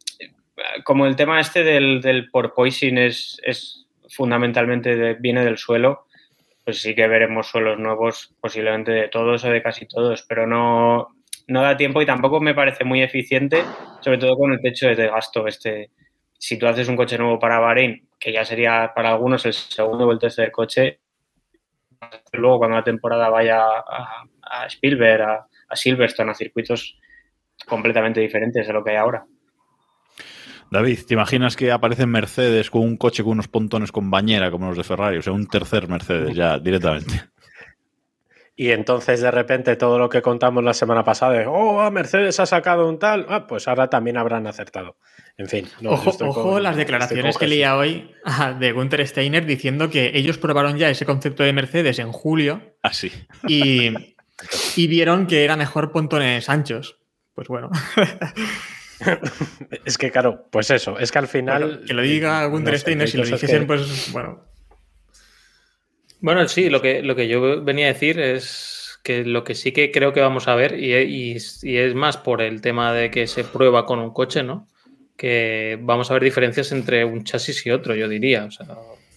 [0.85, 6.07] como el tema este del, del porpoising es, es fundamentalmente viene del suelo,
[6.65, 11.15] pues sí que veremos suelos nuevos posiblemente de todos o de casi todos, pero no,
[11.47, 13.63] da tiempo y tampoco me parece muy eficiente,
[14.01, 15.47] sobre todo con el techo de gasto.
[15.47, 15.91] Este,
[16.39, 20.07] si tú haces un coche nuevo para Bahrein, que ya sería para algunos el segundo
[20.07, 21.01] o el tercer coche,
[22.33, 26.99] luego cuando la temporada vaya a, a Spielberg, a, a Silverstone, a circuitos
[27.67, 29.27] completamente diferentes de lo que hay ahora.
[30.71, 34.69] David, ¿te imaginas que aparece Mercedes con un coche con unos pontones con bañera como
[34.69, 35.19] los de Ferrari?
[35.19, 37.23] O sea, un tercer Mercedes ya directamente.
[38.57, 42.39] Y entonces de repente todo lo que contamos la semana pasada de, oh, ah, Mercedes
[42.39, 44.97] ha sacado un tal, ah, pues ahora también habrán acertado.
[45.37, 45.67] En fin.
[45.81, 49.05] no, ojo, estoy ojo con- las estoy declaraciones con que leía hoy ah, de Gunther
[49.09, 53.11] Steiner diciendo que ellos probaron ya ese concepto de Mercedes en julio Así.
[53.49, 53.93] y,
[54.77, 57.01] y vieron que era mejor pontones anchos.
[57.35, 57.71] Pues bueno,
[59.85, 61.83] Es que claro, pues eso, es que al final...
[61.87, 64.45] que lo diga no sé, Steiner, si lo dijesen, que- pues bueno.
[66.21, 69.73] Bueno, sí, lo que, lo que yo venía a decir es que lo que sí
[69.73, 73.11] que creo que vamos a ver, y, y- y es más por el tema de
[73.11, 74.67] que se prueba con un coche, ¿no?
[75.17, 78.45] Que vamos a ver diferencias entre un chasis y otro, yo diría.
[78.47, 78.67] O sea,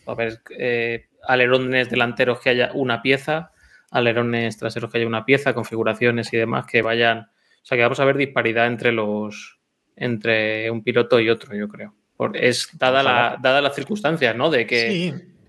[0.05, 3.51] a haber eh, alerones delanteros que haya una pieza,
[3.89, 7.19] alerones traseros que haya una pieza, configuraciones y demás que vayan.
[7.19, 9.56] O sea, que vamos a ver disparidad entre los
[9.97, 11.93] entre un piloto y otro, yo creo.
[12.15, 14.49] Por- es dada la, dada las circunstancias, ¿no?
[14.49, 14.91] De que,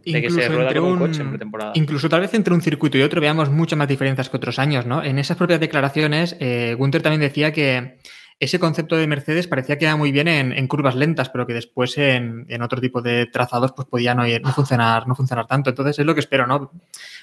[0.04, 1.72] Sí, de que se rueda con un coche en pretemporada.
[1.74, 4.86] Incluso tal vez entre un circuito y otro veamos muchas más diferencias que otros años,
[4.86, 5.02] ¿no?
[5.04, 7.98] En esas propias declaraciones, eh, Gunther también decía que
[8.40, 11.54] ese concepto de Mercedes parecía que iba muy bien en, en curvas lentas, pero que
[11.54, 15.46] después en, en, otro tipo de trazados pues podía no, ir, no, funcionar, no funcionar
[15.46, 15.70] tanto.
[15.70, 16.70] Entonces es lo que espero, ¿no?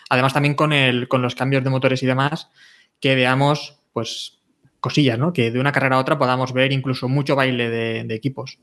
[0.09, 2.49] Además también con, el, con los cambios de motores y demás,
[2.99, 4.34] que veamos pues
[4.86, 5.33] cosillas, ¿no?
[5.33, 8.59] Que de una carrera a otra podamos ver incluso mucho baile de, equipos.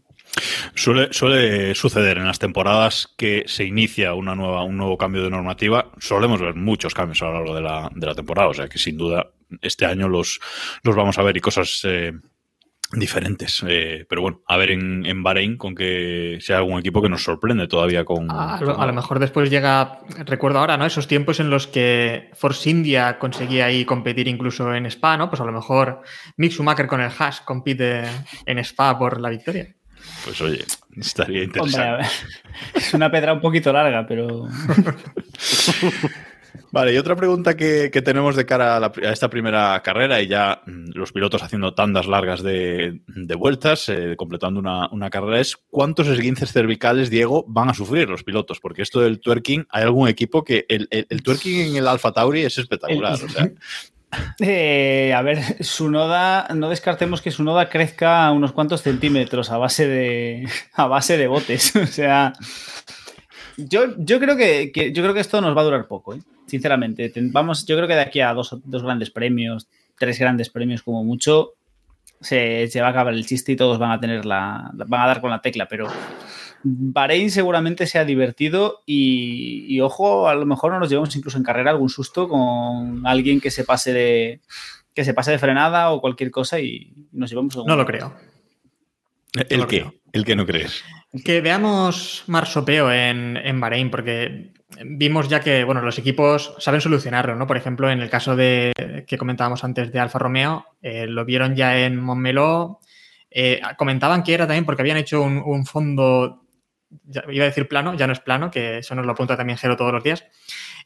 [0.76, 5.30] Suele, suele, suceder en las temporadas que se inicia una nueva, un nuevo cambio de
[5.30, 5.90] normativa.
[5.98, 8.78] Solemos ver muchos cambios a lo largo de la, de la temporada, o sea que
[8.78, 10.38] sin duda este año los,
[10.84, 12.12] los vamos a ver y cosas eh,
[12.92, 13.64] diferentes.
[13.66, 17.24] Eh, pero bueno, a ver en, en, Bahrein con que sea algún equipo que nos
[17.24, 18.30] sorprende todavía con.
[18.30, 20.86] A, lo, a lo mejor después llega, recuerdo ahora, ¿no?
[20.86, 25.28] Esos tiempos en los que Force India conseguía ahí competir incluso en Spa, ¿no?
[25.28, 26.02] Pues a lo mejor
[26.36, 28.02] Mick Schumacher con el Haas compite
[28.46, 29.74] en Spa por la victoria.
[30.24, 30.64] Pues oye,
[30.96, 31.88] estaría interesante.
[31.88, 32.08] Hombre,
[32.74, 34.48] es una pedra un poquito larga, pero.
[36.70, 40.20] Vale, y otra pregunta que, que tenemos de cara a, la, a, esta primera carrera
[40.20, 45.10] y ya mm, los pilotos haciendo tandas largas de, de vueltas, eh, completando una, una,
[45.10, 48.60] carrera, es ¿cuántos esguinces cervicales, Diego, van a sufrir los pilotos?
[48.60, 52.12] Porque esto del twerking, hay algún equipo que el, el, el twerking en el Alfa
[52.12, 53.18] Tauri es espectacular.
[53.18, 53.50] El, o sea.
[54.40, 59.58] Eh, a ver, su noda, no descartemos que su noda crezca unos cuantos centímetros a
[59.58, 61.74] base de, a base de botes.
[61.82, 62.32] O sea,
[63.68, 66.20] yo, yo, creo que, que, yo creo que esto nos va a durar poco, ¿eh?
[66.46, 67.12] sinceramente.
[67.16, 71.04] Vamos, yo creo que de aquí a dos, dos grandes premios, tres grandes premios como
[71.04, 71.54] mucho,
[72.20, 75.06] se, se, va a acabar el chiste y todos van a tener la, van a
[75.06, 75.88] dar con la tecla, pero
[76.62, 81.44] Bahrein seguramente sea divertido y, y, ojo, a lo mejor no nos llevamos incluso en
[81.44, 84.40] carrera algún susto con alguien que se pase de
[84.94, 88.14] que se pase de frenada o cualquier cosa y nos llevamos No lo creo.
[89.48, 89.90] ¿El no qué?
[90.12, 90.84] ¿El que no crees?
[91.24, 94.52] Que veamos marsopeo en, en Bahrein, porque
[94.84, 97.46] vimos ya que bueno, los equipos saben solucionarlo, ¿no?
[97.46, 98.72] Por ejemplo, en el caso de
[99.06, 102.80] que comentábamos antes de Alfa Romeo, eh, lo vieron ya en Montmeló.
[103.30, 106.42] Eh, comentaban que era también porque habían hecho un, un fondo
[107.30, 109.76] iba a decir plano, ya no es plano, que eso nos lo apunta también Jero
[109.76, 110.24] todos los días.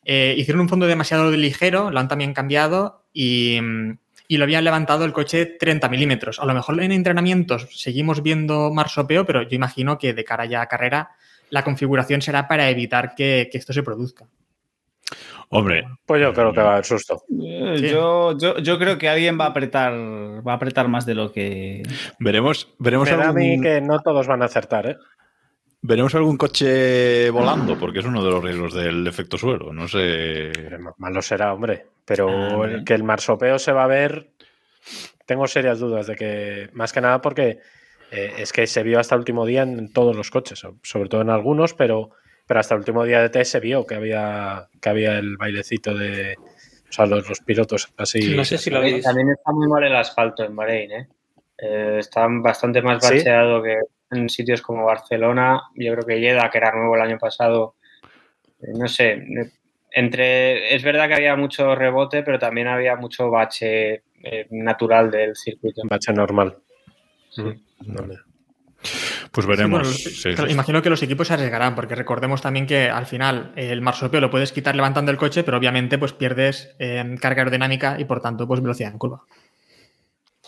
[0.05, 3.59] Eh, hicieron un fondo demasiado ligero, lo han también cambiado y,
[4.29, 6.39] y, lo habían levantado el coche 30 milímetros.
[6.39, 10.63] A lo mejor en entrenamientos seguimos viendo marsopeo, pero yo imagino que de cara ya
[10.63, 11.11] a carrera
[11.51, 14.27] la configuración será para evitar que, que esto se produzca.
[15.49, 17.23] Hombre, pues yo creo que va a haber susto.
[17.41, 17.89] Eh, sí.
[17.89, 21.31] Yo, yo, yo, creo que alguien va a apretar, va a apretar más de lo
[21.31, 21.83] que.
[22.19, 23.09] Veremos, veremos.
[23.11, 23.27] Algún...
[23.27, 24.97] a mí que no todos van a acertar, ¿eh?
[25.87, 29.73] Veremos algún coche volando, porque es uno de los riesgos del efecto suelo.
[29.73, 30.51] No sé.
[30.99, 31.87] Malo será, hombre.
[32.05, 34.31] Pero ah, el, que el marsopeo se va a ver.
[35.27, 36.71] Tengo serias dudas de que.
[36.73, 37.61] Más que nada porque
[38.11, 41.21] eh, es que se vio hasta el último día en todos los coches, sobre todo
[41.21, 42.11] en algunos, pero,
[42.49, 45.95] pero hasta el último día de test se vio que había, que había el bailecito
[45.95, 46.35] de.
[46.89, 48.35] O sea, los, los pilotos así.
[48.35, 49.05] No sé si lo veis.
[49.05, 51.09] También está muy mal el asfalto en Bahrein, ¿eh?
[51.59, 53.69] eh está bastante más bacheado ¿Sí?
[53.69, 57.77] que en sitios como Barcelona, yo creo que Lleda, que era nuevo el año pasado,
[58.61, 59.23] eh, no sé,
[59.91, 65.35] entre es verdad que había mucho rebote, pero también había mucho bache eh, natural del
[65.35, 65.83] circuito.
[65.85, 66.57] Bache normal.
[67.31, 67.43] Sí.
[67.81, 68.19] Vale.
[69.33, 69.89] Pues veremos.
[69.89, 70.53] Sí, bueno, sí, sí.
[70.53, 74.31] Imagino que los equipos se arriesgarán, porque recordemos también que al final el marsopeo lo
[74.31, 78.47] puedes quitar levantando el coche, pero obviamente pues pierdes eh, carga aerodinámica y por tanto
[78.47, 79.25] pues velocidad en curva.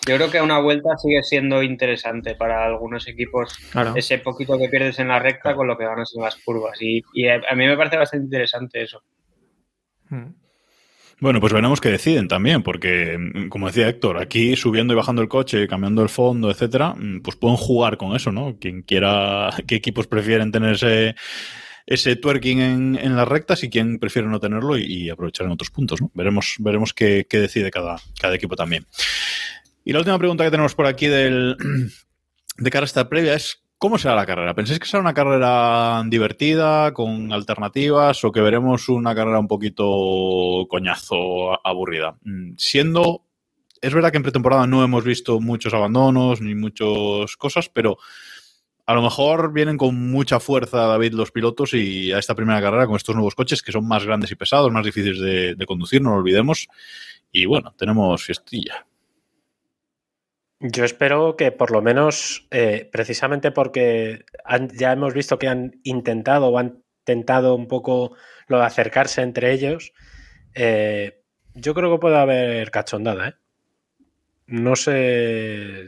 [0.09, 3.59] Yo creo que una vuelta sigue siendo interesante para algunos equipos.
[3.71, 3.93] Claro.
[3.95, 6.81] Ese poquito que pierdes en la recta con lo que ganas en las curvas.
[6.81, 9.03] Y, y a mí me parece bastante interesante eso.
[10.09, 10.33] Hmm.
[11.21, 15.29] Bueno, pues veremos qué deciden también, porque, como decía Héctor, aquí subiendo y bajando el
[15.29, 16.95] coche, cambiando el fondo, etcétera,
[17.25, 18.57] pues pueden jugar con eso, ¿no?
[18.61, 21.17] Quien quiera, qué equipos prefieren tener ese,
[21.87, 25.53] ese twerking en, en, las rectas y quién prefiere no tenerlo y, y aprovechar en
[25.53, 26.13] otros puntos, ¿no?
[26.15, 28.87] Veremos, veremos qué, qué decide cada, cada equipo también.
[29.89, 31.57] Y la última pregunta que tenemos por aquí del,
[32.59, 34.55] de cara a esta previa es ¿Cómo será la carrera?
[34.55, 40.67] ¿Pensáis que será una carrera divertida, con alternativas, o que veremos una carrera un poquito
[40.69, 42.19] coñazo, aburrida?
[42.23, 43.25] Mm, siendo,
[43.81, 47.97] es verdad que en pretemporada no hemos visto muchos abandonos ni muchas cosas, pero
[48.85, 52.87] a lo mejor vienen con mucha fuerza, David, los pilotos y a esta primera carrera
[52.87, 56.03] con estos nuevos coches que son más grandes y pesados, más difíciles de, de conducir,
[56.03, 56.67] no lo olvidemos.
[57.33, 58.88] Y bueno, tenemos fiestilla.
[60.61, 65.81] Yo espero que por lo menos, eh, precisamente porque han, ya hemos visto que han
[65.85, 68.17] intentado o han tentado un poco
[68.49, 69.93] lo de acercarse entre ellos,
[70.55, 71.23] eh,
[71.55, 73.29] yo creo que puede haber cachondada.
[73.29, 73.35] ¿eh?
[74.47, 75.87] No sé,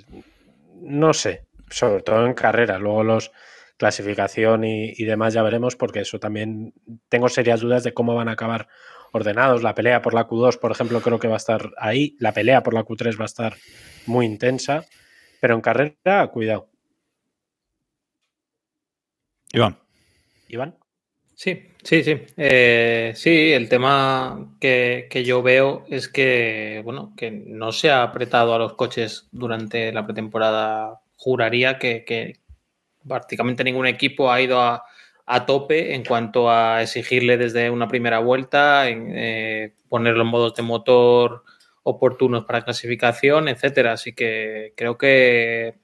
[0.77, 3.33] no sé, sobre todo en carrera, luego los
[3.77, 6.75] clasificación y, y demás ya veremos porque eso también
[7.09, 8.69] tengo serias dudas de cómo van a acabar
[9.13, 9.63] ordenados.
[9.63, 12.17] La pelea por la Q2, por ejemplo, creo que va a estar ahí.
[12.19, 13.57] La pelea por la Q3 va a estar
[14.07, 14.85] muy intensa.
[15.41, 16.69] Pero en carrera, cuidado.
[19.53, 19.79] Iván.
[20.49, 20.77] Iván.
[21.35, 22.21] Sí, sí, sí.
[22.37, 28.03] Eh, sí, el tema que, que, yo veo es que, bueno, que no se ha
[28.03, 31.01] apretado a los coches durante la pretemporada.
[31.17, 32.41] Juraría que, que
[33.07, 34.85] prácticamente ningún equipo ha ido a,
[35.31, 40.63] a, tope en cuanto a exigirle desde una primera vuelta, eh, poner los modos de
[40.63, 41.45] motor
[41.83, 43.93] oportunos para clasificación, etcétera.
[43.93, 45.75] Así que creo que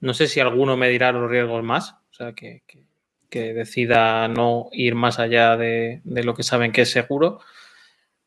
[0.00, 1.92] no sé si alguno me dirá los riesgos más.
[2.10, 2.62] O sea, que,
[3.30, 7.40] decida no ir más allá de, lo que saben que es seguro.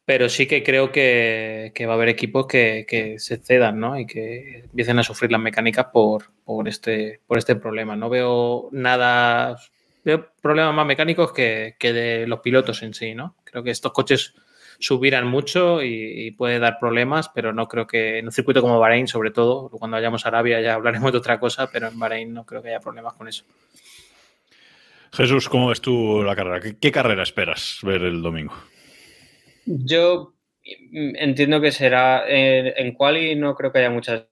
[0.06, 4.00] Pero sí que creo que, va a haber equipos que, se cedan ¿no?
[4.00, 6.26] y que empiecen a sufrir las mecánicas por,
[6.68, 7.96] este, por este problema.
[7.96, 9.58] No veo nada,
[10.06, 13.14] veo problemas más mecánicos que, que de los pilotos en sí.
[13.16, 13.36] ¿no?
[13.44, 14.36] Creo que estos coches
[14.80, 18.80] subirán mucho y, y, puede dar problemas, pero no creo que en un circuito como
[18.80, 22.34] Bahrein, sobre todo, cuando vayamos a Arabia ya hablaremos de otra cosa, pero en Bahrein
[22.34, 23.46] no creo que haya problemas con eso.
[25.14, 26.60] Jesús, ¿cómo ves tú la carrera?
[26.60, 28.54] ¿Qué, ¿Qué, carrera esperas ver el domingo?
[29.66, 30.34] Yo
[30.92, 34.28] entiendo que será en, en quali no creo que haya muchas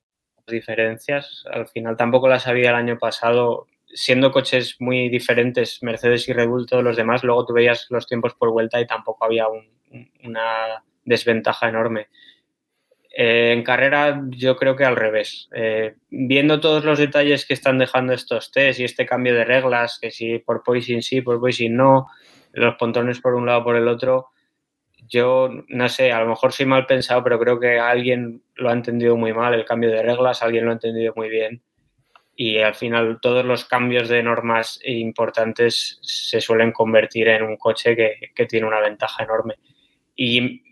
[0.48, 1.46] diferencias.
[1.50, 6.48] Al final tampoco las había el año pasado, siendo coches muy diferentes, Mercedes y Red
[6.48, 7.24] Bull, todos los demás.
[7.24, 9.68] Luego tú veías los tiempos por vuelta y tampoco había un,
[10.24, 12.08] una desventaja enorme.
[13.16, 15.48] Eh, en carrera yo creo que al revés.
[15.54, 20.00] Eh, viendo todos los detalles que están dejando estos test y este cambio de reglas,
[20.02, 22.08] que si por poising sí, por poising no,
[22.54, 24.30] los pontones por un lado por el otro,
[25.08, 28.74] yo no sé, a lo mejor soy mal pensado, pero creo que alguien lo ha
[28.74, 31.62] entendido muy mal, el cambio de reglas, alguien lo ha entendido muy bien.
[32.36, 37.96] Y al final todos los cambios de normas importantes se suelen convertir en un coche
[37.96, 39.56] que, que tiene una ventaja enorme.
[40.16, 40.64] Y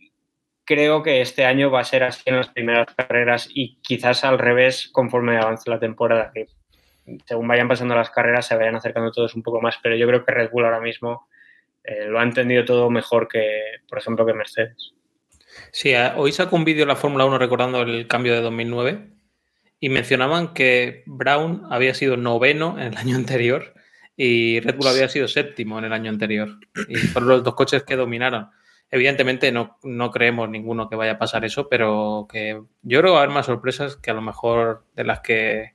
[0.65, 4.39] creo que este año va a ser así en las primeras carreras y quizás al
[4.39, 6.47] revés conforme avance la temporada, que
[7.25, 10.23] según vayan pasando las carreras se vayan acercando todos un poco más, pero yo creo
[10.23, 11.27] que Red Bull ahora mismo
[11.83, 13.59] eh, lo ha entendido todo mejor que,
[13.89, 14.93] por ejemplo, que Mercedes.
[15.71, 19.09] Sí, hoy sacó un vídeo la Fórmula 1 recordando el cambio de 2009
[19.83, 23.73] y mencionaban que Brown había sido noveno en el año anterior
[24.15, 26.59] y Red Bull había sido séptimo en el año anterior.
[26.87, 28.49] Y fueron los dos coches que dominaron.
[28.91, 33.09] Evidentemente no, no, creemos ninguno que vaya a pasar eso, pero que yo creo que
[33.09, 35.73] va a haber más sorpresas que a lo mejor de las que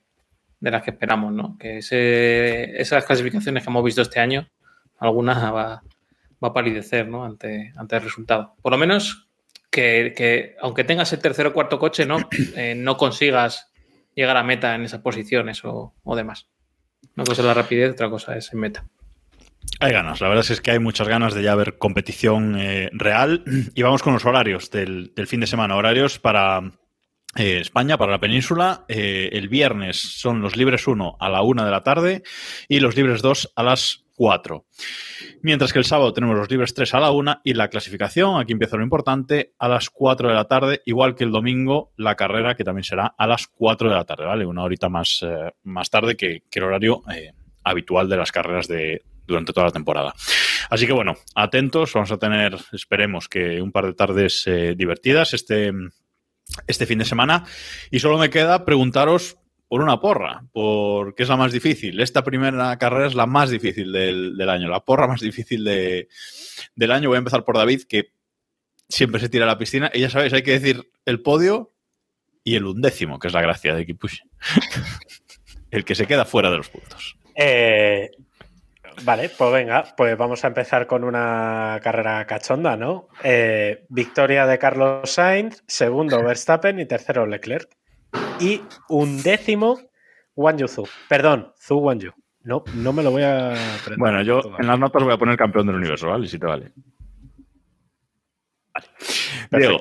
[0.60, 1.56] de las que esperamos, ¿no?
[1.58, 4.48] Que ese, esas clasificaciones que hemos visto este año,
[4.98, 5.82] algunas va,
[6.42, 7.24] va a palidecer, ¿no?
[7.24, 8.54] Ante, ante el resultado.
[8.62, 9.28] Por lo menos
[9.70, 12.18] que, que aunque tengas el tercer o cuarto coche, ¿no?
[12.56, 13.72] Eh, no consigas
[14.16, 16.48] llegar a meta en esas posiciones o, demás.
[17.14, 18.86] Una cosa es la rapidez, otra cosa es en meta.
[19.78, 23.44] Hay ganas, la verdad es que hay muchas ganas de ya ver competición eh, real.
[23.74, 25.76] Y vamos con los horarios del, del fin de semana.
[25.76, 26.72] Horarios para
[27.36, 28.84] eh, España, para la península.
[28.88, 32.22] Eh, el viernes son los libres 1 a la 1 de la tarde
[32.68, 34.66] y los libres 2 a las 4.
[35.42, 38.52] Mientras que el sábado tenemos los libres 3 a la 1 y la clasificación, aquí
[38.52, 42.56] empieza lo importante, a las 4 de la tarde, igual que el domingo, la carrera
[42.56, 44.46] que también será a las 4 de la tarde, ¿vale?
[44.46, 47.02] Una horita más, eh, más tarde que, el horario
[47.62, 50.14] habitual de las carreras de, durante toda la temporada.
[50.70, 55.34] Así que bueno, atentos, vamos a tener, esperemos que un par de tardes eh, divertidas
[55.34, 55.72] este,
[56.66, 57.44] este fin de semana.
[57.90, 59.36] Y solo me queda preguntaros
[59.68, 62.00] por una porra, porque es la más difícil.
[62.00, 66.08] Esta primera carrera es la más difícil del, del año, la porra más difícil de,
[66.74, 67.08] del año.
[67.08, 68.12] Voy a empezar por David, que
[68.88, 69.90] siempre se tira a la piscina.
[69.92, 71.72] Y ya sabéis, hay que decir el podio
[72.44, 74.20] y el undécimo, que es la gracia de Kipush.
[75.70, 77.16] el que se queda fuera de los puntos.
[77.34, 78.10] Eh,
[79.04, 83.08] Vale, pues venga, pues vamos a empezar con una carrera cachonda, ¿no?
[83.22, 87.68] Eh, victoria de Carlos Sainz, segundo Verstappen y tercero Leclerc.
[88.40, 89.80] Y un décimo
[90.34, 90.84] Wang Yu Zhu.
[91.08, 92.10] Perdón, Zhu Wang Yu.
[92.42, 93.98] No, no me lo voy a aprender.
[93.98, 96.28] Bueno, yo en las notas voy a poner campeón del universo, ¿vale?
[96.28, 96.72] Si te vale.
[99.50, 99.66] Vale.
[99.66, 99.80] Diego.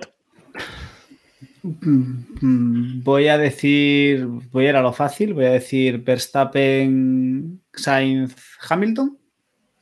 [3.04, 8.36] Voy a decir, voy a ir a lo fácil, voy a decir Verstappen, Sainz,
[8.70, 9.18] Hamilton,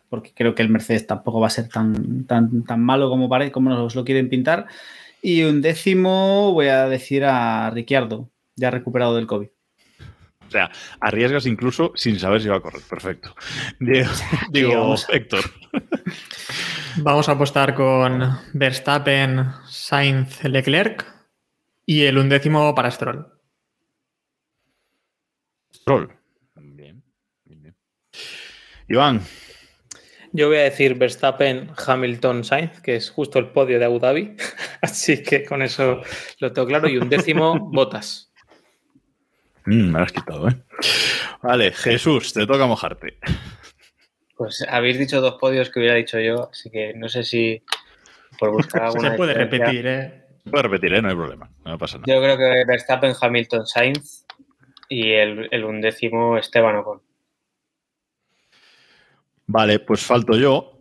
[0.10, 3.52] porque creo que el Mercedes tampoco va a ser tan, tan, tan malo como, parece,
[3.52, 4.68] como nos lo quieren pintar.
[5.22, 9.48] Y un décimo voy a decir a Ricciardo, ya recuperado del COVID.
[10.48, 12.82] O sea, arriesgas incluso sin saber si va a correr.
[12.88, 13.36] Perfecto.
[14.52, 15.44] Digo, Héctor.
[16.98, 18.22] Vamos a apostar con
[18.54, 21.06] Verstappen, Sainz, Leclerc
[21.86, 23.28] y el undécimo para Stroll.
[25.74, 26.16] Stroll.
[26.56, 27.04] Bien,
[27.46, 27.76] bien, bien.
[28.88, 29.22] Iván.
[30.34, 34.36] Yo voy a decir Verstappen, Hamilton, Sainz, que es justo el podio de Abu Dhabi.
[34.82, 36.02] Así que con eso
[36.40, 36.88] lo tengo claro.
[36.90, 38.33] Y un décimo, Botas.
[39.66, 40.56] Mm, me lo has quitado, ¿eh?
[41.42, 43.18] Vale, Jesús, te toca mojarte.
[44.36, 47.64] Pues habéis dicho dos podios que hubiera dicho yo, así que no sé si
[48.40, 49.12] por buscar alguna.
[49.12, 49.66] Se puede diferencia.
[49.66, 50.24] repetir, ¿eh?
[50.50, 51.02] Puedes repetir, ¿eh?
[51.02, 51.50] No hay problema.
[51.66, 52.14] No pasa nada.
[52.14, 54.26] Yo creo que Verstappen, Hamilton, Sainz
[54.90, 57.02] y el, el undécimo Esteban Ocon.
[59.48, 60.73] Vale, pues falto yo.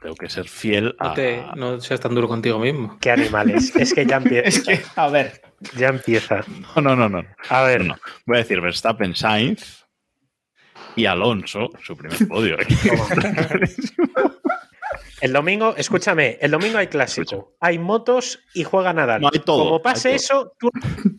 [0.00, 1.14] Tengo que ser fiel No, a.
[1.14, 2.96] te, no seas tan duro contigo mismo.
[3.00, 3.74] Qué animales.
[3.80, 4.48] Es que ya empieza.
[4.48, 5.42] Es que, a ver,
[5.76, 6.42] Ya empieza.
[6.76, 7.24] No, no, no, no.
[7.50, 7.96] A ver, No.
[8.26, 9.84] Voy a decir Verstappen, Sainz
[10.96, 12.56] y Alonso, su primer podio.
[15.20, 19.20] el domingo, escúchame, el domingo hay clásico, hay motos y juega Nadal.
[19.20, 20.70] No, hay todo, Como pase eso, tú,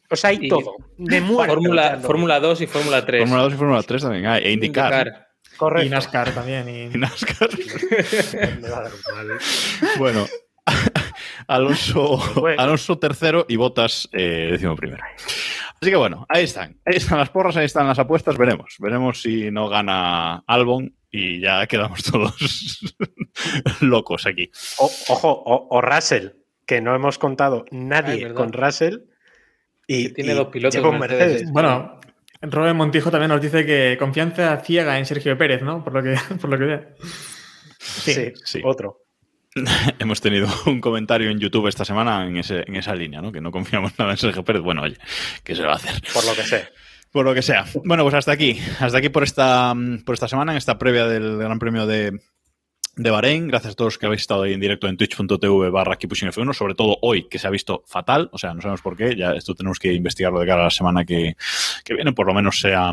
[0.09, 0.75] o sea, hay Y- todo.
[0.97, 1.53] De muerte.
[1.53, 1.99] Fórmula.
[2.01, 3.21] Fórmula 2 y Fórmula 3.
[3.21, 4.43] Fórmula 2 y Fórmula 3 también hay.
[4.43, 5.27] E indicar.
[5.61, 5.85] Correcto.
[5.88, 6.67] Y NASCAR también.
[6.69, 6.83] Y...
[6.95, 7.49] Y NASCAR.
[8.61, 9.39] Me va a dar un mal.
[9.97, 10.27] Bueno,
[11.47, 12.61] Alonso, Bueno.
[12.61, 15.03] Alonso tercero y Botas eh, décimo primero.
[15.81, 16.77] Así que bueno, ahí están.
[16.85, 18.38] Ahí están las porras, ahí están las apuestas.
[18.38, 18.75] Veremos.
[18.79, 22.81] Veremos si no gana Albon y ya quedamos todos
[23.81, 24.51] locos aquí.
[24.77, 26.29] O- ojo, o, o Russell,
[26.65, 28.99] que no hemos contado nadie con Russell.
[29.88, 30.99] Y, Que tiene y dos pilotos Mercedes.
[30.99, 31.51] Mercedes.
[31.51, 31.99] Bueno,
[32.41, 35.84] Robert Montijo también nos dice que confianza ciega en Sergio Pérez, ¿no?
[35.84, 36.85] Por lo que, por lo que veo.
[37.80, 38.61] Sí, sí.
[38.63, 38.99] otro.
[39.99, 43.31] Hemos tenido un comentario en YouTube esta semana en, ese, en esa línea, ¿no?
[43.31, 44.61] Que no confiamos nada en Sergio Pérez.
[44.61, 44.97] Bueno, oye,
[45.43, 46.01] ¿qué se va a hacer?
[46.13, 46.69] Por lo que sé.
[47.11, 47.65] Por lo que sea.
[47.84, 48.59] Bueno, pues hasta aquí.
[48.80, 52.22] Hasta aquí por esta, por esta semana, en esta previa del Gran Premio de,
[52.95, 53.47] de Bahrein.
[53.47, 56.97] Gracias a todos que habéis estado ahí en directo en twitch.tv barra F1, sobre todo
[57.01, 58.30] hoy, que se ha visto fatal.
[58.31, 59.15] O sea, no sabemos por qué.
[59.15, 61.35] Ya esto tenemos que investigarlo de cara a la semana que,
[61.84, 62.13] que viene.
[62.13, 62.91] Por lo menos sea,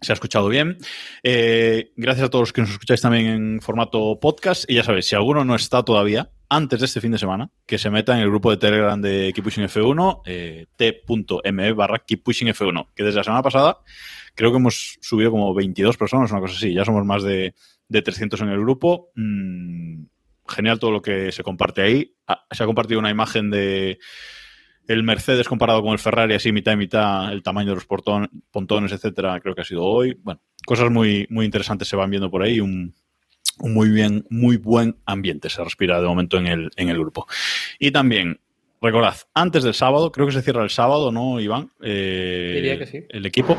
[0.00, 0.78] se ha escuchado bien.
[1.22, 4.64] Eh, gracias a todos los que nos escucháis también en formato podcast.
[4.68, 7.78] Y ya sabéis, si alguno no está todavía, antes de este fin de semana, que
[7.78, 12.22] se meta en el grupo de Telegram de Keep Pushing F1, eh, t.me barra Keep
[12.22, 13.78] Pushing F1, que desde la semana pasada
[14.36, 16.72] creo que hemos subido como 22 personas, una cosa así.
[16.72, 17.54] Ya somos más de,
[17.88, 19.10] de 300 en el grupo.
[19.16, 20.04] Mm,
[20.48, 22.14] genial todo lo que se comparte ahí.
[22.28, 23.98] Ah, se ha compartido una imagen de
[24.86, 28.30] el Mercedes comparado con el Ferrari, así mitad y mitad, el tamaño de los portón-
[28.52, 30.16] pontones, etcétera, creo que ha sido hoy.
[30.22, 32.60] Bueno, cosas muy, muy interesantes se van viendo por ahí.
[32.60, 32.94] Un,
[33.58, 37.26] un muy bien, muy buen ambiente se respira de momento en el, en el grupo.
[37.80, 38.38] Y también,
[38.80, 41.72] recordad, antes del sábado, creo que se cierra el sábado, ¿no, Iván?
[41.82, 43.00] Eh, Diría que sí.
[43.08, 43.58] El equipo.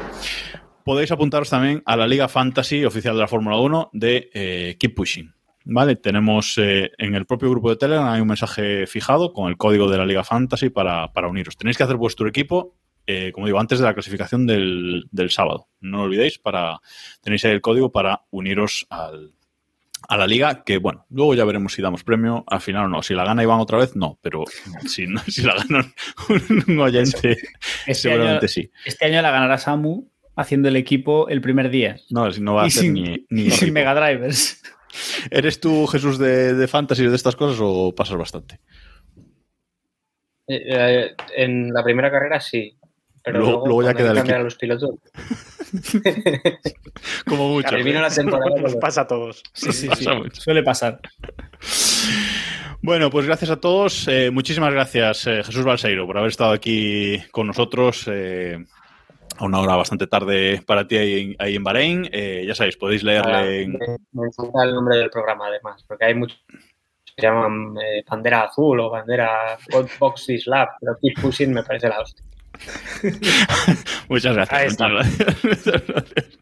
[0.88, 4.95] Podéis apuntaros también a la Liga Fantasy oficial de la Fórmula 1 de eh, Keep
[4.95, 5.34] Pushing.
[5.65, 5.97] ¿Vale?
[5.97, 9.91] Tenemos eh, en el propio grupo de Telegram hay un mensaje fijado con el código
[9.91, 11.57] de la Liga Fantasy para, para uniros.
[11.57, 15.68] Tenéis que hacer vuestro equipo, eh, como digo, antes de la clasificación del, del sábado.
[15.81, 16.80] No lo olvidéis, para,
[17.22, 19.34] tenéis ahí el código para uniros al,
[20.07, 23.03] a la liga, que bueno, luego ya veremos si damos premio al final o no.
[23.03, 24.45] Si la gana Iván otra vez, no, pero
[24.88, 25.93] si, no- si la gana
[26.30, 27.31] un, un oyente,
[27.85, 28.72] este seguramente año, sí.
[28.85, 30.07] este año la ganará Samu
[30.38, 31.97] haciendo el equipo el primer día.
[32.09, 33.73] No, no va a ser sin- ni, ni Y sin.
[33.73, 34.61] Mega Drivers.
[35.30, 38.59] ¿Eres tú, Jesús, de, de fantasy de estas cosas o pasas bastante?
[40.47, 42.77] Eh, eh, en la primera carrera sí.
[43.23, 44.45] Pero Luego- luego, luego ya queda que el cambiar a equipo.
[44.45, 44.95] los pilotos.
[47.27, 47.69] Como mucho.
[47.69, 48.61] Termina la temporada.
[48.61, 49.43] Nos pasa a todos.
[49.53, 50.05] Sí, sí, sí.
[50.05, 50.41] Pasa mucho.
[50.41, 51.01] Suele pasar.
[52.81, 54.07] Bueno, pues gracias a todos.
[54.07, 58.05] Eh, muchísimas gracias, eh, Jesús Balseiro, por haber estado aquí con nosotros.
[58.09, 58.64] eh,
[59.37, 62.09] a una hora bastante tarde para ti ahí en, ahí en Bahrein.
[62.11, 63.73] Eh, ya sabéis, podéis leerle en,
[64.11, 68.43] Me, encanta el nombre del programa, además, porque hay muchos que se llaman eh, bandera
[68.43, 69.57] azul o bandera
[69.99, 72.23] Box Lab, pero Keep Pushing me parece la hostia.
[74.09, 74.79] Muchas gracias.
[75.43, 76.39] Muchas gracias.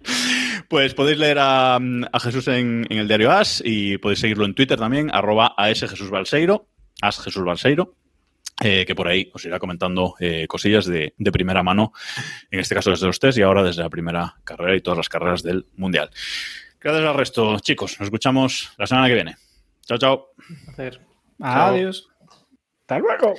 [0.69, 4.55] Pues podéis leer a, a Jesús en, en el diario As y podéis seguirlo en
[4.55, 6.67] Twitter también, arroba AS Jesús Balseiro,
[7.01, 7.95] As Jesús Balseiro,
[8.63, 11.91] eh, que por ahí os irá comentando eh, cosillas de, de primera mano,
[12.49, 15.09] en este caso desde los test y ahora desde la primera carrera y todas las
[15.09, 16.09] carreras del Mundial.
[16.79, 17.99] Gracias al resto, chicos.
[17.99, 19.35] Nos escuchamos la semana que viene.
[19.85, 20.29] Chao, chao.
[20.67, 21.01] Hacer.
[21.39, 22.07] Adiós.
[22.81, 23.33] Hasta luego.